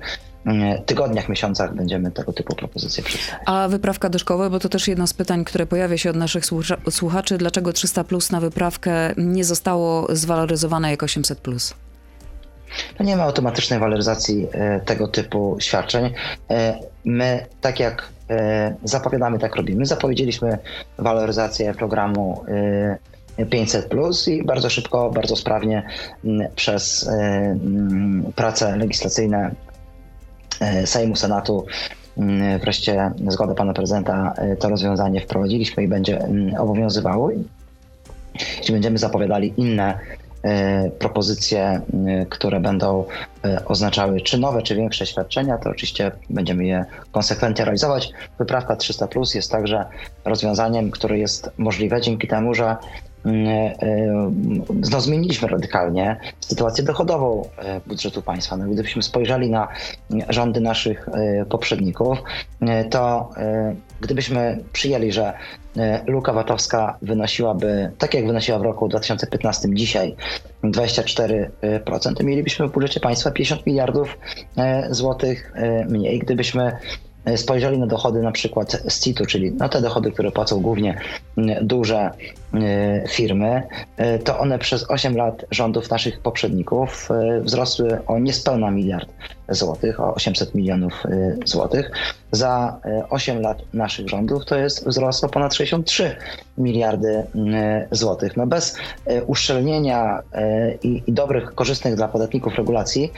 e, 0.46 0.78
tygodniach, 0.78 1.28
miesiącach 1.28 1.74
będziemy 1.74 2.10
tego 2.10 2.32
typu 2.32 2.56
propozycje 2.56 3.04
przedstawiać. 3.04 3.42
A 3.46 3.68
wyprawka 3.68 4.08
do 4.08 4.18
szkoły, 4.18 4.50
bo 4.50 4.58
to 4.58 4.68
też 4.68 4.88
jedno 4.88 5.06
z 5.06 5.14
pytań, 5.14 5.44
które 5.44 5.66
pojawia 5.66 5.98
się 5.98 6.10
od 6.10 6.16
naszych 6.16 6.44
słuchaczy, 6.90 7.38
dlaczego 7.38 7.72
300 7.72 8.04
plus 8.04 8.30
na 8.30 8.40
wyprawkę 8.40 9.14
nie 9.16 9.44
zostało 9.44 10.16
zwaloryzowane 10.16 10.90
jak 10.90 11.02
800 11.02 11.38
plus? 11.40 11.74
To 12.98 13.04
nie 13.04 13.16
ma 13.16 13.22
automatycznej 13.22 13.78
waloryzacji 13.78 14.48
tego 14.84 15.08
typu 15.08 15.56
świadczeń. 15.60 16.12
My, 17.04 17.46
tak 17.60 17.80
jak 17.80 18.12
E, 18.30 18.74
zapowiadamy, 18.84 19.38
tak 19.38 19.56
robimy. 19.56 19.86
Zapowiedzieliśmy 19.86 20.58
waloryzację 20.98 21.74
programu 21.74 22.44
500 23.50 23.84
e, 23.84 23.88
plus 23.88 24.28
i 24.28 24.44
bardzo 24.44 24.70
szybko, 24.70 25.10
bardzo 25.10 25.36
sprawnie 25.36 25.82
przez 26.56 27.08
e, 27.08 27.58
prace 28.36 28.76
legislacyjne 28.76 29.54
Sejmu, 30.84 31.16
Senatu, 31.16 31.66
wreszcie 32.60 33.10
zgodę 33.28 33.54
pana 33.54 33.72
prezydenta 33.72 34.34
to 34.58 34.68
rozwiązanie 34.68 35.20
wprowadziliśmy 35.20 35.82
i 35.82 35.88
będzie 35.88 36.28
obowiązywało. 36.58 37.30
Jeśli 38.58 38.72
będziemy 38.72 38.98
zapowiadali 38.98 39.54
inne 39.56 39.98
E, 40.25 40.25
propozycje, 40.98 41.60
e, 41.62 42.26
które 42.26 42.60
będą 42.60 43.04
e, 43.44 43.64
oznaczały 43.64 44.20
czy 44.20 44.38
nowe, 44.38 44.62
czy 44.62 44.74
większe 44.74 45.06
świadczenia, 45.06 45.58
to 45.58 45.70
oczywiście 45.70 46.12
będziemy 46.30 46.64
je 46.64 46.84
konsekwentnie 47.12 47.64
realizować. 47.64 48.10
Wyprawka 48.38 48.76
300 48.76 49.08
Plus 49.08 49.34
jest 49.34 49.50
także 49.50 49.84
rozwiązaniem, 50.24 50.90
które 50.90 51.18
jest 51.18 51.50
możliwe 51.58 52.00
dzięki 52.00 52.28
temu, 52.28 52.54
że 52.54 52.76
no, 54.90 55.00
zmieniliśmy 55.00 55.48
radykalnie 55.48 56.16
sytuację 56.40 56.84
dochodową 56.84 57.48
budżetu 57.86 58.22
państwa. 58.22 58.56
No, 58.56 58.64
gdybyśmy 58.64 59.02
spojrzeli 59.02 59.50
na 59.50 59.68
rządy 60.28 60.60
naszych 60.60 61.08
poprzedników, 61.48 62.18
to 62.90 63.30
gdybyśmy 64.00 64.58
przyjęli, 64.72 65.12
że 65.12 65.32
E, 65.78 66.02
luka 66.06 66.32
VAT-owska 66.32 66.98
wynosiłaby, 67.02 67.90
tak 67.98 68.14
jak 68.14 68.26
wynosiła 68.26 68.58
w 68.58 68.62
roku 68.62 68.88
2015 68.88 69.68
dzisiaj, 69.74 70.16
24%, 70.64 72.24
mielibyśmy 72.24 72.68
w 72.68 72.72
budżecie 72.72 73.00
państwa 73.00 73.30
50 73.30 73.66
miliardów 73.66 74.18
e, 74.56 74.88
złotych 74.90 75.52
e, 75.54 75.84
mniej. 75.84 76.18
Gdybyśmy 76.18 76.76
spojrzeli 77.36 77.78
na 77.78 77.86
dochody 77.86 78.22
na 78.22 78.32
przykład 78.32 78.82
z 78.88 79.00
CIT-u, 79.00 79.26
czyli 79.26 79.52
na 79.52 79.68
te 79.68 79.80
dochody, 79.80 80.12
które 80.12 80.30
płacą 80.30 80.60
głównie 80.60 81.00
duże 81.62 82.10
firmy, 83.08 83.62
to 84.24 84.38
one 84.38 84.58
przez 84.58 84.90
8 84.90 85.16
lat 85.16 85.44
rządów 85.50 85.90
naszych 85.90 86.20
poprzedników 86.20 87.08
wzrosły 87.40 88.06
o 88.06 88.18
niespełna 88.18 88.70
miliard 88.70 89.08
złotych, 89.48 90.00
o 90.00 90.14
800 90.14 90.54
milionów 90.54 91.02
złotych 91.44 91.90
za 92.32 92.80
8 93.10 93.36
e, 93.36 93.40
lat 93.40 93.62
naszych 93.74 94.08
rządów 94.08 94.44
to 94.44 94.56
jest 94.56 94.88
wzrost 94.88 95.24
o 95.24 95.28
ponad 95.28 95.54
63 95.54 96.16
miliardy 96.58 97.24
złotych. 97.90 98.36
No 98.36 98.46
bez 98.46 98.76
e, 99.06 99.24
uszczelnienia 99.24 100.22
e, 100.32 100.74
i, 100.74 101.02
i 101.06 101.12
dobrych, 101.12 101.54
korzystnych 101.54 101.94
dla 101.94 102.08
podatników 102.08 102.54
regulacji 102.54 103.12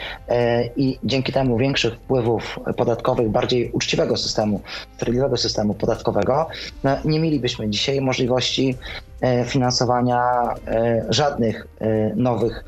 i 0.77 0.99
dzięki 1.05 1.33
temu 1.33 1.59
większych 1.59 1.95
wpływów 1.95 2.59
podatkowych, 2.77 3.29
bardziej 3.29 3.71
uczciwego 3.71 4.17
systemu, 4.17 4.61
sprawiedliwego 4.97 5.37
systemu 5.37 5.75
podatkowego, 5.75 6.47
no 6.85 6.97
nie 7.05 7.21
mielibyśmy 7.21 7.71
dzisiaj 7.71 8.01
możliwości 8.01 8.77
finansowania 9.45 10.23
żadnych 11.09 11.67
nowych 12.17 12.65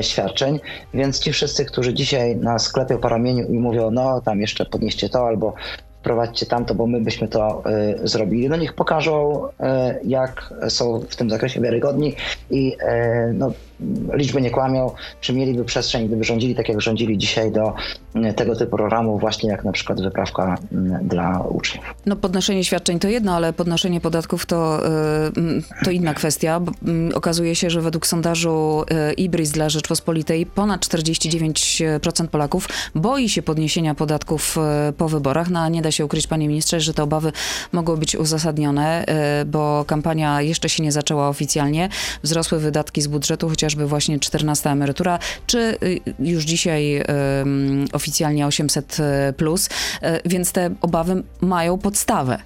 świadczeń, 0.00 0.60
więc 0.94 1.18
ci 1.18 1.32
wszyscy, 1.32 1.64
którzy 1.64 1.94
dzisiaj 1.94 2.36
na 2.36 2.58
sklepie 2.58 2.98
po 2.98 3.08
ramieniu 3.08 3.48
i 3.48 3.58
mówią, 3.58 3.90
no 3.90 4.20
tam 4.20 4.40
jeszcze 4.40 4.66
podnieście 4.66 5.08
to 5.08 5.26
albo 5.26 5.54
wprowadźcie 6.00 6.46
tamto, 6.46 6.74
bo 6.74 6.86
my 6.86 7.00
byśmy 7.00 7.28
to 7.28 7.62
zrobili. 8.04 8.48
No 8.48 8.56
niech 8.56 8.74
pokażą, 8.74 9.42
jak 10.04 10.54
są 10.68 11.00
w 11.00 11.16
tym 11.16 11.30
zakresie 11.30 11.60
wiarygodni 11.60 12.14
i 12.50 12.76
no, 13.34 13.52
liczby 14.12 14.42
nie 14.42 14.50
kłamią, 14.50 14.90
czy 15.20 15.32
mieliby 15.32 15.64
przestrzeń, 15.64 16.06
gdyby 16.06 16.24
rządzili 16.24 16.54
tak, 16.54 16.68
jak 16.68 16.80
rządzili 16.80 17.18
dzisiaj 17.18 17.52
do 17.52 17.74
tego 18.36 18.56
typu 18.56 18.76
programów, 18.76 19.20
właśnie 19.20 19.50
jak 19.50 19.64
na 19.64 19.72
przykład 19.72 20.02
wyprawka 20.02 20.58
dla 21.02 21.40
uczniów. 21.40 21.84
No 22.06 22.16
podnoszenie 22.16 22.64
świadczeń 22.64 22.98
to 22.98 23.08
jedno, 23.08 23.32
ale 23.34 23.52
podnoszenie 23.52 24.00
podatków 24.00 24.46
to, 24.46 24.80
to 25.84 25.90
inna 25.90 26.14
kwestia. 26.14 26.60
Okazuje 27.14 27.54
się, 27.56 27.70
że 27.70 27.80
według 27.80 28.06
sondażu 28.06 28.84
Ibris 29.16 29.50
dla 29.50 29.68
Rzeczpospolitej 29.68 30.46
ponad 30.46 30.86
49% 30.86 32.26
Polaków 32.26 32.68
boi 32.94 33.28
się 33.28 33.42
podniesienia 33.42 33.94
podatków 33.94 34.56
po 34.96 35.08
wyborach, 35.08 35.50
no 35.50 35.60
a 35.60 35.68
nie 35.68 35.82
da 35.82 35.90
się 35.90 36.04
ukryć, 36.04 36.26
panie 36.26 36.48
ministrze, 36.48 36.80
że 36.80 36.94
te 36.94 37.02
obawy 37.02 37.32
mogą 37.72 37.96
być 37.96 38.16
uzasadnione, 38.16 39.04
bo 39.46 39.84
kampania 39.86 40.42
jeszcze 40.42 40.68
się 40.68 40.82
nie 40.82 40.92
zaczęła 40.92 41.28
oficjalnie. 41.28 41.88
Wzrosły 42.22 42.58
wydatki 42.58 43.02
z 43.02 43.06
budżetu, 43.06 43.48
chociażby 43.66 43.86
właśnie 43.86 44.20
14 44.20 44.70
emerytura, 44.70 45.18
czy 45.46 45.58
y, 45.82 46.00
już 46.18 46.44
dzisiaj 46.44 47.02
oficjalnie 47.92 48.46
800 48.46 48.96
plus, 49.36 49.68
e, 50.02 50.20
więc 50.24 50.52
te 50.52 50.74
obawy 50.80 51.22
mają 51.40 51.78
podstawę. 51.78 52.38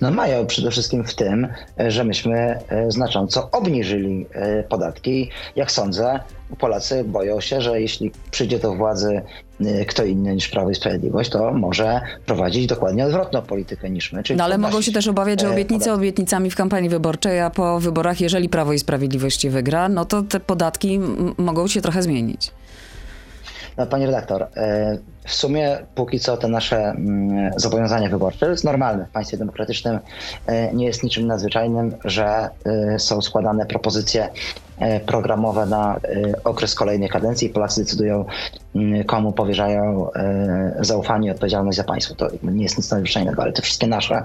No 0.00 0.10
mają 0.10 0.46
przede 0.46 0.70
wszystkim 0.70 1.04
w 1.04 1.14
tym, 1.14 1.48
że 1.88 2.04
myśmy 2.04 2.58
e, 2.68 2.90
znacząco 2.90 3.48
obniżyli 3.52 4.26
podatki. 4.68 5.30
Jak 5.56 5.72
sądzę, 5.72 6.20
Polacy 6.58 7.04
boją 7.04 7.40
się, 7.40 7.60
że 7.60 7.80
jeśli 7.80 8.12
przyjdzie 8.30 8.58
do 8.58 8.74
władzy 8.74 9.22
kto 9.88 10.04
inny 10.04 10.34
niż 10.34 10.48
Prawo 10.48 10.70
i 10.70 10.74
Sprawiedliwość, 10.74 11.30
to 11.30 11.52
może 11.52 12.00
prowadzić 12.26 12.66
dokładnie 12.66 13.06
odwrotną 13.06 13.42
politykę 13.42 13.90
niż 13.90 14.12
my. 14.12 14.22
no 14.36 14.44
ale 14.44 14.58
mogą 14.58 14.82
się 14.82 14.92
też 14.92 15.08
obawiać, 15.08 15.40
że 15.40 15.46
e, 15.46 15.52
obietnice 15.52 15.92
obietnicami 15.92 16.50
w 16.50 16.56
kampanii 16.56 16.90
wyborczej, 16.90 17.40
a 17.40 17.50
po 17.50 17.80
wyborach, 17.80 18.20
jeżeli 18.20 18.48
Prawo 18.48 18.72
i 18.72 18.78
Sprawiedliwość 18.78 19.48
wygra, 19.48 19.88
no 19.88 20.04
to 20.04 20.22
te 20.22 20.40
podatki 20.40 21.00
mogą 21.38 21.68
się 21.68 21.80
trochę 21.80 22.02
zmienić. 22.02 22.50
No, 23.76 23.86
pani 23.86 24.06
redaktor, 24.06 24.46
e, 24.56 24.98
w 25.24 25.34
sumie 25.34 25.78
póki 25.94 26.20
co 26.20 26.36
te 26.36 26.48
nasze 26.48 26.76
mm, 26.76 27.52
zobowiązania 27.56 28.08
wyborcze 28.08 28.50
jest 28.50 28.64
normalne 28.64 29.06
w 29.06 29.10
państwie 29.10 29.36
demokratycznym. 29.36 29.98
E, 30.46 30.74
nie 30.74 30.86
jest 30.86 31.02
niczym 31.02 31.26
nadzwyczajnym, 31.26 31.94
że 32.04 32.48
są 32.98 33.22
składane 33.22 33.66
propozycje 33.66 34.28
E, 34.78 35.00
programowe 35.00 35.66
na 35.66 35.96
e, 35.96 36.00
okres 36.44 36.74
kolejnej 36.74 37.08
kadencji. 37.08 37.48
Polacy 37.48 37.80
decydują, 37.80 38.24
mm, 38.74 39.04
komu 39.04 39.32
powierzają 39.32 40.12
e, 40.12 40.76
zaufanie 40.80 41.28
i 41.28 41.30
odpowiedzialność 41.30 41.76
za 41.76 41.84
państwo. 41.84 42.14
To 42.14 42.28
nie 42.42 42.62
jest 42.62 42.78
nic 42.78 42.90
nadzwyczajnego, 42.90 43.42
ale 43.42 43.52
te 43.52 43.62
wszystkie 43.62 43.86
nasze 43.86 44.22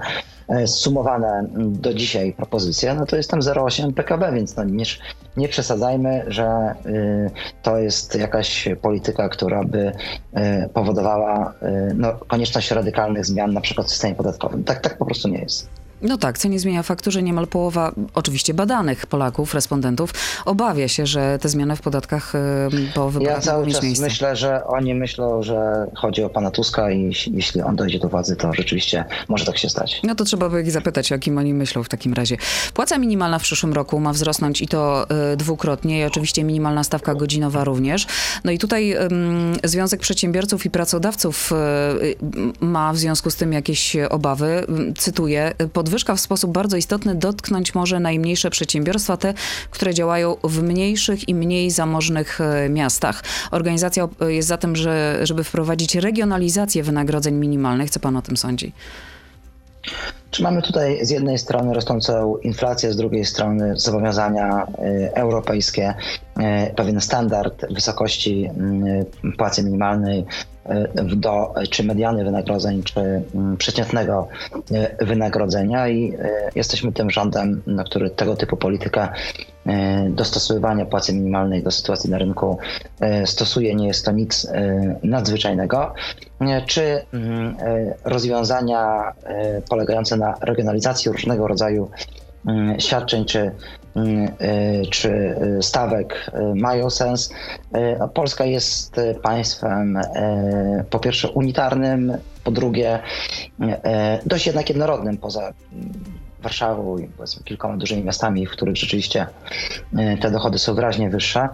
sumowane 0.66 1.46
do 1.56 1.94
dzisiaj 1.94 2.32
propozycje, 2.32 2.94
no 2.94 3.06
to 3.06 3.16
jest 3.16 3.30
tam 3.30 3.40
0,8 3.40 3.92
PKB, 3.92 4.32
więc 4.32 4.56
no 4.56 4.64
nie, 4.64 4.84
nie 5.40 5.48
przesadzajmy, 5.48 6.24
że 6.28 6.74
y, 6.86 7.30
to 7.62 7.78
jest 7.78 8.14
jakaś 8.14 8.68
polityka, 8.82 9.28
która 9.28 9.64
by 9.64 9.92
y, 10.36 10.68
powodowała 10.74 11.54
y, 11.62 11.94
no, 11.94 12.12
konieczność 12.12 12.70
radykalnych 12.70 13.26
zmian, 13.26 13.52
na 13.52 13.60
przykład 13.60 13.86
w 13.86 13.90
systemie 13.90 14.14
podatkowym. 14.14 14.64
Tak, 14.64 14.80
tak 14.80 14.98
po 14.98 15.06
prostu 15.06 15.28
nie 15.28 15.38
jest. 15.38 15.79
No 16.02 16.18
tak, 16.18 16.38
co 16.38 16.48
nie 16.48 16.58
zmienia 16.60 16.82
faktu, 16.82 17.10
że 17.10 17.22
niemal 17.22 17.46
połowa 17.46 17.92
oczywiście 18.14 18.54
badanych 18.54 19.06
Polaków, 19.06 19.54
respondentów, 19.54 20.10
obawia 20.44 20.88
się, 20.88 21.06
że 21.06 21.38
te 21.40 21.48
zmiany 21.48 21.76
w 21.76 21.80
podatkach 21.80 22.32
po 22.94 23.10
wyborach 23.10 23.34
Ja 23.36 23.40
cały 23.40 23.66
czas 23.70 23.82
miejsce. 23.82 24.04
myślę, 24.04 24.36
że 24.36 24.64
oni 24.66 24.94
myślą, 24.94 25.42
że 25.42 25.86
chodzi 25.94 26.22
o 26.24 26.30
pana 26.30 26.50
Tuska 26.50 26.90
i 26.90 27.12
jeśli- 27.32 27.62
on 27.62 27.76
dojdzie 27.76 27.98
do 27.98 28.08
władzy, 28.08 28.36
to 28.36 28.52
rzeczywiście 28.52 29.04
może 29.28 29.44
tak 29.44 29.58
się 29.58 29.68
stać. 29.68 30.00
No 30.04 30.14
to 30.14 30.24
trzeba 30.24 30.48
by 30.48 30.62
ich 30.62 30.70
zapytać, 30.70 31.12
o 31.12 31.18
kim 31.18 31.38
oni 31.38 31.54
myślą 31.54 31.82
w 31.82 31.88
takim 31.88 32.14
razie. 32.14 32.36
Płaca 32.74 32.98
minimalna 32.98 33.38
w 33.38 33.42
przyszłym 33.42 33.72
roku 33.72 34.00
ma 34.00 34.12
wzrosnąć 34.12 34.62
i 34.62 34.68
to 34.68 35.06
y, 35.32 35.36
dwukrotnie 35.36 36.00
i 36.00 36.04
oczywiście 36.04 36.44
minimalna 36.44 36.84
stawka 36.84 37.14
godzinowa 37.14 37.64
również. 37.64 38.06
No 38.44 38.50
i 38.52 38.58
tutaj 38.58 38.94
Związek 39.64 40.00
Przedsiębiorców 40.00 40.66
i 40.66 40.70
Pracodawców 40.70 41.52
y, 41.52 41.56
y, 42.06 42.16
ma 42.60 42.92
w 42.92 42.96
związku 42.98 43.30
z 43.30 43.36
tym 43.36 43.52
jakieś 43.52 43.96
obawy. 44.10 44.66
Cytuję, 44.98 45.52
podwyżka 45.90 46.14
w 46.14 46.20
sposób 46.20 46.52
bardzo 46.52 46.76
istotny 46.76 47.14
dotknąć 47.14 47.74
może 47.74 48.00
najmniejsze 48.00 48.50
przedsiębiorstwa, 48.50 49.16
te, 49.16 49.34
które 49.70 49.94
działają 49.94 50.36
w 50.44 50.62
mniejszych 50.62 51.28
i 51.28 51.34
mniej 51.34 51.70
zamożnych 51.70 52.40
y, 52.40 52.68
miastach. 52.68 53.22
Organizacja 53.50 54.08
jest 54.28 54.48
za 54.48 54.56
tym, 54.56 54.76
że, 54.76 55.20
żeby 55.22 55.44
wprowadzić 55.44 55.94
regionalizację 55.94 56.82
wynagrodzeń 56.82 57.34
minimalnych. 57.34 57.90
Co 57.90 58.00
pan 58.00 58.16
o 58.16 58.22
tym 58.22 58.36
sądzi? 58.36 58.72
Czy 60.30 60.42
mamy 60.42 60.62
tutaj 60.62 61.06
z 61.06 61.10
jednej 61.10 61.38
strony 61.38 61.74
rosnącą 61.74 62.36
inflację, 62.36 62.92
z 62.92 62.96
drugiej 62.96 63.24
strony 63.24 63.76
zobowiązania 63.76 64.66
y, 64.66 65.14
europejskie, 65.14 65.94
y, 66.38 66.74
pewien 66.74 67.00
standard 67.00 67.72
wysokości 67.74 68.50
y, 69.26 69.36
płacy 69.36 69.62
minimalnej 69.62 70.24
y, 70.70 71.16
do, 71.16 71.54
czy 71.70 71.84
mediany 71.84 72.24
wynagrodzeń, 72.24 72.82
czy 72.82 73.00
y, 73.00 73.22
przeciętnego 73.58 74.28
wynagrodzenia 75.00 75.88
i 75.88 76.12
jesteśmy 76.54 76.92
tym 76.92 77.10
rządem, 77.10 77.62
no, 77.66 77.84
który 77.84 78.10
tego 78.10 78.36
typu 78.36 78.56
politykę 78.56 79.08
dostosowywania 80.08 80.86
płacy 80.86 81.12
minimalnej 81.12 81.62
do 81.62 81.70
sytuacji 81.70 82.10
na 82.10 82.18
rynku 82.18 82.58
stosuje. 83.24 83.74
Nie 83.74 83.86
jest 83.86 84.04
to 84.04 84.12
nic 84.12 84.46
nadzwyczajnego. 85.02 85.94
Czy 86.66 87.02
mm, 87.12 87.56
rozwiązania 88.04 89.12
polegające 89.68 90.16
na 90.20 90.34
regionalizacji 90.42 91.12
różnego 91.12 91.46
rodzaju 91.46 91.90
mm, 92.46 92.80
świadczeń 92.80 93.24
czy, 93.24 93.52
mm, 93.96 94.24
y, 94.24 94.82
czy 94.90 95.10
y, 95.58 95.62
stawek 95.62 96.30
y, 96.34 96.54
mają 96.54 96.90
sens. 96.90 97.30
Polska 98.14 98.44
jest 98.44 98.96
państwem 99.22 99.98
po 100.90 100.98
pierwsze 100.98 101.30
unitarnym, 101.30 102.16
po 102.44 102.50
drugie 102.50 102.98
dość 104.26 104.46
jednak 104.46 104.68
jednorodnym 104.68 105.18
poza 105.18 105.40
mm, 105.72 105.92
Warszawą 106.42 106.98
i 106.98 107.06
powiedzmy 107.06 107.44
kilkoma 107.44 107.76
dużymi 107.76 108.04
miastami, 108.04 108.46
w 108.46 108.50
których 108.50 108.76
rzeczywiście 108.76 109.26
te 110.20 110.30
dochody 110.30 110.58
są 110.58 110.74
wyraźnie 110.74 111.10
wyższe. 111.10 111.48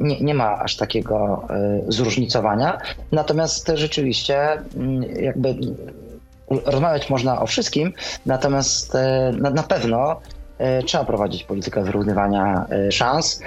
Nie, 0.00 0.20
nie 0.20 0.34
ma 0.34 0.58
aż 0.58 0.76
takiego 0.76 1.46
zróżnicowania. 1.88 2.78
Natomiast 3.12 3.70
rzeczywiście 3.74 4.38
jakby 5.20 5.54
rozmawiać 6.50 7.10
można 7.10 7.40
o 7.40 7.46
wszystkim, 7.46 7.92
natomiast 8.26 8.94
e, 8.94 9.32
na, 9.38 9.50
na 9.50 9.62
pewno 9.62 10.20
e, 10.58 10.82
trzeba 10.82 11.04
prowadzić 11.04 11.44
politykę 11.44 11.82
wyrównywania 11.82 12.66
e, 12.70 12.92
szans, 12.92 13.40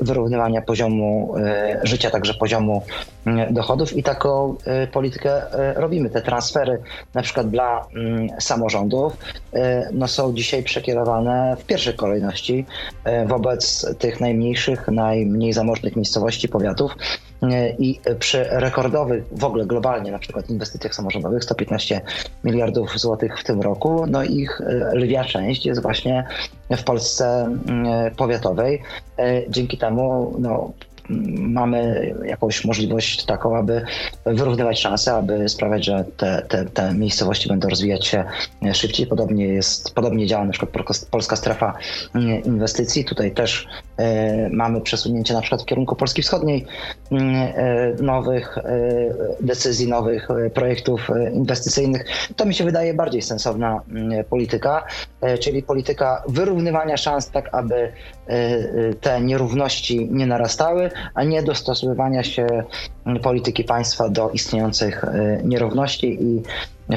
wyrównywania 0.00 0.62
poziomu 0.62 1.34
życia, 1.82 2.10
także 2.10 2.34
poziomu 2.34 2.82
dochodów 3.50 3.96
i 3.96 4.02
taką 4.02 4.56
politykę 4.92 5.42
robimy. 5.74 6.10
Te 6.10 6.22
transfery 6.22 6.82
na 7.14 7.22
przykład 7.22 7.50
dla 7.50 7.86
samorządów 8.40 9.16
no, 9.92 10.08
są 10.08 10.34
dzisiaj 10.34 10.62
przekierowane 10.62 11.56
w 11.58 11.64
pierwszej 11.64 11.94
kolejności 11.94 12.66
wobec 13.26 13.86
tych 13.98 14.20
najmniejszych, 14.20 14.88
najmniej 14.88 15.52
zamożnych 15.52 15.96
miejscowości, 15.96 16.48
powiatów 16.48 16.96
i 17.78 18.00
przy 18.18 18.44
rekordowych 18.44 19.24
w 19.32 19.44
ogóle 19.44 19.66
globalnie 19.66 20.12
na 20.12 20.18
przykład 20.18 20.50
inwestycjach 20.50 20.94
samorządowych 20.94 21.44
115 21.44 22.00
miliardów 22.44 22.98
złotych 22.98 23.40
w 23.40 23.44
tym 23.44 23.60
roku, 23.60 24.06
no 24.06 24.22
ich 24.22 24.60
e, 24.60 24.94
lwia 24.94 25.24
część 25.24 25.66
jest 25.66 25.82
właśnie 25.82 26.24
w 26.70 26.82
Polsce 26.82 27.56
mm, 27.68 28.14
powiatowej. 28.14 28.82
E, 29.18 29.50
Dzięki 29.50 29.78
temu 29.78 30.34
no, 30.38 30.72
mamy 31.38 32.10
jakąś 32.24 32.64
możliwość 32.64 33.24
taką, 33.24 33.56
aby 33.56 33.84
wyrównywać 34.26 34.80
szanse, 34.80 35.14
aby 35.14 35.48
sprawiać, 35.48 35.84
że 35.84 36.04
te, 36.16 36.42
te, 36.48 36.64
te 36.64 36.94
miejscowości 36.94 37.48
będą 37.48 37.68
rozwijać 37.68 38.06
się 38.06 38.24
szybciej. 38.72 39.06
Podobnie 39.06 39.46
jest, 39.46 39.94
podobnie 39.94 40.26
działa 40.26 40.44
na 40.44 40.52
przykład 40.52 40.72
Polska- 41.10 41.36
Strefa 41.36 41.74
mm, 42.14 42.42
Inwestycji. 42.44 43.04
Tutaj 43.04 43.32
też 43.32 43.66
e, 43.96 44.48
mamy 44.48 44.80
przesunięcie 44.80 45.34
na 45.34 45.40
przykład 45.40 45.62
w 45.62 45.66
kierunku 45.66 45.96
Polski 45.96 46.22
Wschodniej 46.22 46.66
e, 47.12 47.94
nowych 48.02 48.58
e, 48.58 48.62
decyzji, 49.40 49.88
nowych 49.88 50.28
e, 50.30 50.50
projektów 50.50 51.10
e, 51.10 51.30
inwestycyjnych. 51.32 52.04
To 52.36 52.44
mi 52.44 52.54
się 52.54 52.64
wydaje 52.64 52.94
bardziej 52.94 53.22
sensowna 53.22 53.80
mm, 53.90 54.24
polityka, 54.24 54.84
e, 55.20 55.38
czyli 55.38 55.62
polityka 55.62 56.22
wyrównywania 56.28 56.96
szans 56.96 57.30
tak, 57.30 57.48
aby 57.54 57.74
e, 57.74 57.92
e, 58.28 58.94
te 59.00 59.20
nierówności 59.20 60.08
nie 60.10 60.26
narastały, 60.26 60.90
a 61.14 61.24
nie 61.24 61.42
dostosowywania 61.42 62.22
się 62.24 62.46
mm, 63.06 63.22
polityki 63.22 63.64
państwa 63.64 64.08
do 64.08 64.30
istniejących 64.30 65.04
e, 65.04 65.40
nierówności 65.44 66.18
i 66.22 66.42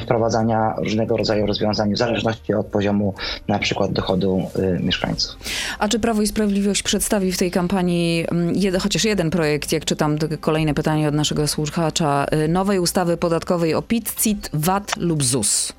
wprowadzania 0.01 0.75
różnego 0.77 1.17
rodzaju 1.17 1.45
rozwiązań 1.45 1.93
w 1.93 1.97
zależności 1.97 2.53
od 2.53 2.65
poziomu 2.65 3.13
na 3.47 3.60
przykład 3.60 3.91
dochodu 3.91 4.49
e, 4.55 4.79
mieszkańców. 4.79 5.36
A 5.79 5.88
czy 5.88 5.99
Prawo 5.99 6.21
i 6.21 6.27
Sprawiedliwość 6.27 6.84
przedstawi 6.84 7.31
w 7.31 7.38
tej 7.38 7.51
kampanii 7.51 8.25
mm, 8.31 8.55
jed, 8.55 8.77
chociaż 8.77 9.03
jeden 9.03 9.29
projekt, 9.29 9.71
jak 9.71 9.86
czytam 9.86 10.17
kolejne 10.41 10.73
pytanie 10.73 11.08
od 11.08 11.15
naszego 11.15 11.47
słuchacza, 11.47 12.25
y, 12.34 12.47
nowej 12.47 12.79
ustawy 12.79 13.17
podatkowej 13.17 13.73
o 13.73 13.81
PIT, 13.81 14.15
CIT, 14.21 14.49
VAT 14.53 14.97
lub 14.97 15.23
ZUS? 15.23 15.73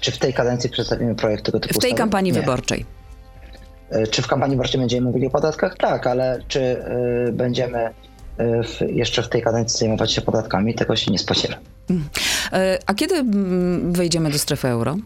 Czy 0.00 0.12
w 0.12 0.18
tej 0.18 0.34
kadencji 0.34 0.70
przedstawimy 0.70 1.14
projekt 1.14 1.44
tego 1.44 1.60
typu 1.60 1.74
W 1.74 1.78
tej 1.78 1.90
ustawy? 1.90 1.98
kampanii 1.98 2.32
Nie. 2.32 2.40
wyborczej. 2.40 2.84
E, 3.92 4.06
Czy 4.06 4.22
w 4.22 4.26
kampanii 4.26 4.56
wyborczej 4.56 4.80
będziemy 4.80 5.06
mówili 5.06 5.26
o 5.26 5.30
podatkach? 5.30 5.76
Tak, 5.76 6.06
ale 6.06 6.38
czy 6.48 6.60
y, 7.28 7.32
będziemy 7.32 7.90
w, 8.38 8.80
jeszcze 8.88 9.22
w 9.22 9.28
tej 9.28 9.42
kadencji 9.42 9.78
zajmować 9.78 10.12
się 10.12 10.22
podatkami? 10.22 10.74
Tego 10.74 10.96
się 10.96 11.10
nie 11.12 11.18
spodziewam. 11.18 11.58
Y, 11.90 11.96
A 12.86 12.94
kiedy 12.94 13.14
mm, 13.14 13.92
wejdziemy 13.92 14.30
do 14.30 14.38
strefy 14.38 14.68
euro? 14.68 14.96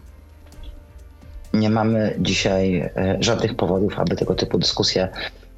Nie 1.53 1.69
mamy 1.69 2.15
dzisiaj 2.19 2.77
e, 2.79 3.17
żadnych 3.19 3.55
powodów, 3.55 3.99
aby 3.99 4.15
tego 4.15 4.35
typu 4.35 4.57
dyskusje 4.57 5.07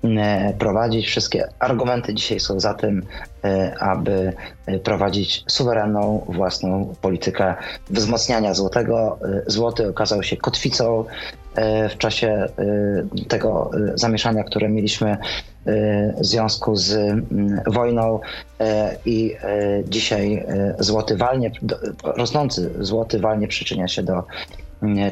e, 0.03 0.53
prowadzić. 0.59 1.07
Wszystkie 1.07 1.47
argumenty 1.59 2.13
dzisiaj 2.13 2.39
są 2.39 2.59
za 2.59 2.73
tym, 2.73 3.03
e, 3.43 3.75
aby 3.79 4.33
e, 4.65 4.79
prowadzić 4.79 5.43
suwerenną 5.47 6.25
własną 6.29 6.95
politykę 7.01 7.55
wzmacniania 7.89 8.53
złotego. 8.53 9.19
E, 9.23 9.41
Złoty 9.51 9.89
okazał 9.89 10.23
się 10.23 10.37
kotwicą 10.37 11.05
e, 11.05 11.48
w 11.89 11.97
czasie 11.97 12.27
e, 12.27 12.47
tego 13.27 13.71
e, 13.73 13.97
zamieszania, 13.97 14.43
które 14.43 14.69
mieliśmy 14.69 15.09
e, 15.09 15.17
w 16.21 16.25
związku 16.25 16.75
z 16.75 16.97
wojną 17.67 18.19
e, 18.59 18.95
i 19.05 19.35
e, 19.43 19.83
dzisiaj 19.87 20.33
e, 20.33 20.75
złoty 20.79 21.17
walnie, 21.17 21.51
rosnący 22.03 22.69
złoty 22.79 23.19
walnie 23.19 23.47
przyczynia 23.47 23.87
się 23.87 24.03
do 24.03 24.23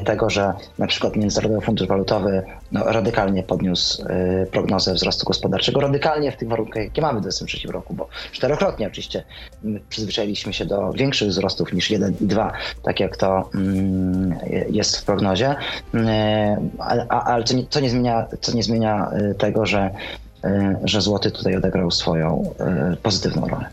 tego, 0.04 0.30
że 0.30 0.52
na 0.78 0.86
przykład 0.86 1.16
Międzynarodowy 1.16 1.66
Fundusz 1.66 1.88
Walutowy 1.88 2.42
no, 2.72 2.84
radykalnie 2.84 3.42
podniósł 3.42 4.02
e, 4.02 4.46
prognozę 4.46 4.94
wzrostu 4.94 5.26
gospodarczego. 5.26 5.80
Radykalnie 5.80 6.32
w 6.32 6.36
tych 6.36 6.48
warunkach, 6.48 6.84
jakie 6.84 7.02
mamy 7.02 7.18
w 7.18 7.22
2023 7.22 7.72
roku, 7.72 7.94
bo 7.94 8.08
czterokrotnie 8.32 8.86
oczywiście 8.86 9.24
przyzwyczailiśmy 9.88 10.52
się 10.52 10.66
do 10.66 10.92
większych 10.92 11.28
wzrostów 11.28 11.72
niż 11.72 11.90
1 11.90 12.14
i 12.20 12.26
2, 12.26 12.52
tak 12.82 13.00
jak 13.00 13.16
to 13.16 13.50
mm, 13.54 14.38
jest 14.70 14.96
w 14.96 15.04
prognozie. 15.04 15.56
Mm, 15.94 16.70
Ale, 16.78 17.44
co, 17.44 17.54
nie, 17.54 17.66
co, 17.70 17.80
nie 17.80 17.90
zmienia, 17.90 18.26
co 18.40 18.52
nie 18.52 18.62
zmienia 18.62 19.10
e, 19.10 19.34
tego, 19.34 19.66
że, 19.66 19.78
e, 19.80 19.90
że 20.84 21.00
złoty 21.00 21.30
tutaj 21.30 21.56
odegrał 21.56 21.90
swoją 21.90 22.54
e, 22.58 22.96
pozytywną 23.02 23.48
rolę. 23.48 23.68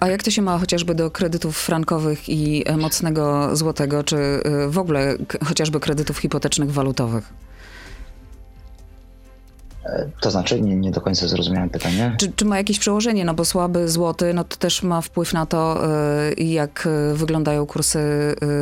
A 0.00 0.08
jak 0.08 0.22
to 0.22 0.30
się 0.30 0.42
ma 0.42 0.58
chociażby 0.58 0.94
do 0.94 1.10
kredytów 1.10 1.56
frankowych 1.56 2.28
i 2.28 2.62
e, 2.66 2.76
mocnego 2.76 3.56
złotego, 3.56 4.04
czy 4.04 4.16
y, 4.16 4.68
w 4.68 4.78
ogóle 4.78 5.16
chociażby 5.44 5.80
kredytów 5.80 6.18
hipotecznych 6.18 6.72
walutowych? 6.72 7.32
E, 9.86 10.06
To 10.20 10.30
znaczy, 10.30 10.60
nie, 10.60 10.76
nie 10.76 10.90
do 10.90 11.00
końca 11.00 11.28
zrozumiałem 11.28 11.70
pytanie. 11.70 12.16
Czy, 12.20 12.32
czy 12.32 12.44
ma 12.44 12.56
jakieś 12.58 12.78
przełożenie? 12.78 13.24
No 13.24 13.34
bo 13.34 13.44
słaby 13.44 13.88
złoty, 13.88 14.34
no 14.34 14.44
to 14.44 14.56
też 14.56 14.82
ma 14.82 15.00
wpływ 15.00 15.32
na 15.32 15.46
to, 15.46 15.80
y, 16.38 16.44
jak 16.44 16.88
y, 17.12 17.14
wyglądają 17.14 17.66
kursy 17.66 17.98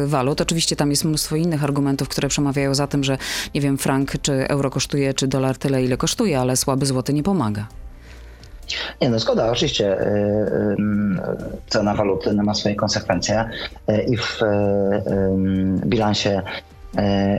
walut. 0.07 0.41
Oczywiście 0.41 0.77
tam 0.77 0.91
jest 0.91 1.05
mnóstwo 1.05 1.37
innych 1.37 1.65
argumentów, 1.65 2.09
które 2.09 2.29
przemawiają 2.29 2.75
za 2.75 2.87
tym, 2.87 3.05
że 3.05 3.19
nie 3.55 3.61
wiem, 3.61 3.79
frank 3.79 4.13
czy 4.23 4.49
euro 4.49 4.71
kosztuje, 4.71 5.15
czy 5.15 5.29
dolar 5.29 5.59
tyle, 5.59 5.85
ile 5.85 5.97
kosztuje, 5.97 6.41
ale 6.41 6.57
słaby 6.57 6.87
złoty 6.87 7.13
nie 7.13 7.23
pomaga. 7.23 7.67
Nie, 9.01 9.09
no 9.11 9.19
zgoda, 9.19 9.51
oczywiście 9.51 9.97
cena 11.69 11.95
waluty 11.95 12.35
ma 12.35 12.55
swoje 12.55 12.75
konsekwencje 12.75 13.45
i 14.09 14.17
w 14.17 14.41
bilansie 15.87 16.43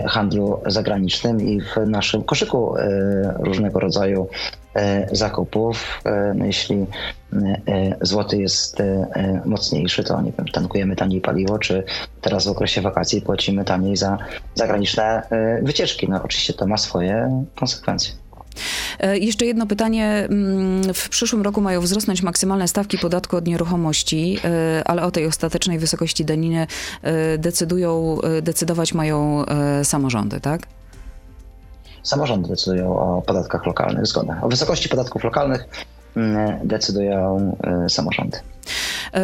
handlu 0.08 0.62
zagranicznym 0.66 1.42
i 1.42 1.62
w 1.62 1.88
naszym 1.88 2.24
koszyku 2.24 2.78
y, 2.78 2.82
różnego 3.40 3.80
rodzaju 3.80 4.28
y, 4.78 5.16
zakupów. 5.16 6.02
No 6.36 6.46
Jeśli 6.46 6.86
złoty 8.02 8.38
jest 8.38 8.84
mocniejszy, 9.46 10.04
to 10.04 10.22
nie 10.22 10.32
wiem, 10.32 10.48
tankujemy 10.48 10.96
taniej 10.96 11.22
paliwo, 11.22 11.60
czy 11.60 11.84
teraz 12.22 12.48
w 12.48 12.50
okresie 12.50 12.82
wakacji 12.82 13.22
płacimy 13.22 13.66
taniej 13.66 13.98
za 13.98 14.18
zagraniczne 14.56 15.24
wycieczki. 15.62 16.10
No 16.10 16.24
oczywiście 16.24 16.54
to 16.54 16.68
ma 16.68 16.78
swoje 16.78 17.44
konsekwencje. 17.56 18.23
E, 19.00 19.18
Jeszcze 19.18 19.46
jedno 19.46 19.66
pytanie. 19.68 20.28
Mm, 20.30 20.94
W 20.94 21.10
przyszłym 21.10 21.42
roku 21.42 21.62
mają 21.62 21.82
wzrosnąć 21.82 22.22
maksymalne 22.22 22.68
stawki 22.68 22.98
podatku 22.98 23.38
od 23.38 23.48
nieruchomości, 23.48 24.40
e, 24.44 24.84
ale 24.88 25.04
o 25.04 25.12
tej 25.12 25.26
ostatecznej 25.26 25.80
wysokości 25.80 26.26
daniny 26.26 26.68
e, 27.02 27.38
decydują, 27.38 28.18
decydować 28.42 28.94
mają 28.94 29.44
samorządy, 29.84 30.40
tak? 30.40 30.62
Samorządy 32.04 32.50
decydują 32.50 33.00
o 33.00 33.22
podatkach 33.22 33.66
lokalnych, 33.66 34.08
zgoda. 34.08 34.40
O 34.42 34.50
wysokości 34.50 34.90
podatków 34.90 35.24
lokalnych 35.24 35.66
mm, 36.16 36.68
decydują 36.68 37.58
samorządy. 37.90 38.38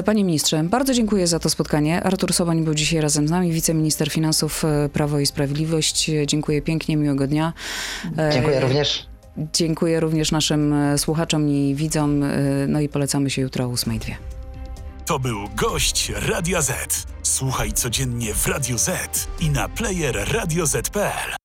Panie 0.05 0.23
ministrze, 0.23 0.63
bardzo 0.63 0.93
dziękuję 0.93 1.27
za 1.27 1.39
to 1.39 1.49
spotkanie. 1.49 2.03
Artur 2.03 2.33
Soboń 2.33 2.63
był 2.63 2.75
dzisiaj 2.75 3.01
razem 3.01 3.27
z 3.27 3.31
nami, 3.31 3.51
wiceminister 3.51 4.09
finansów 4.09 4.63
Prawo 4.93 5.19
i 5.19 5.25
Sprawiedliwość. 5.25 6.11
Dziękuję 6.25 6.61
pięknie, 6.61 6.97
miłego 6.97 7.27
dnia. 7.27 7.53
Dziękuję 8.31 8.59
również. 8.59 9.08
Dziękuję 9.53 9.99
również 9.99 10.31
naszym 10.31 10.73
e, 10.73 10.97
słuchaczom 10.97 11.49
i 11.49 11.75
widzom. 11.75 12.23
e, 12.23 12.29
No 12.67 12.81
i 12.81 12.89
polecamy 12.89 13.29
się 13.29 13.41
jutro 13.41 13.65
o 13.65 13.69
8.02. 13.69 14.13
To 15.05 15.19
był 15.19 15.37
gość 15.55 16.11
Radia 16.15 16.61
Z. 16.61 16.73
Słuchaj 17.23 17.71
codziennie 17.73 18.33
w 18.33 18.47
Radio 18.47 18.77
Z 18.77 19.27
i 19.39 19.49
na 19.49 19.69
player 19.69 20.27
radioz.pl. 20.33 21.38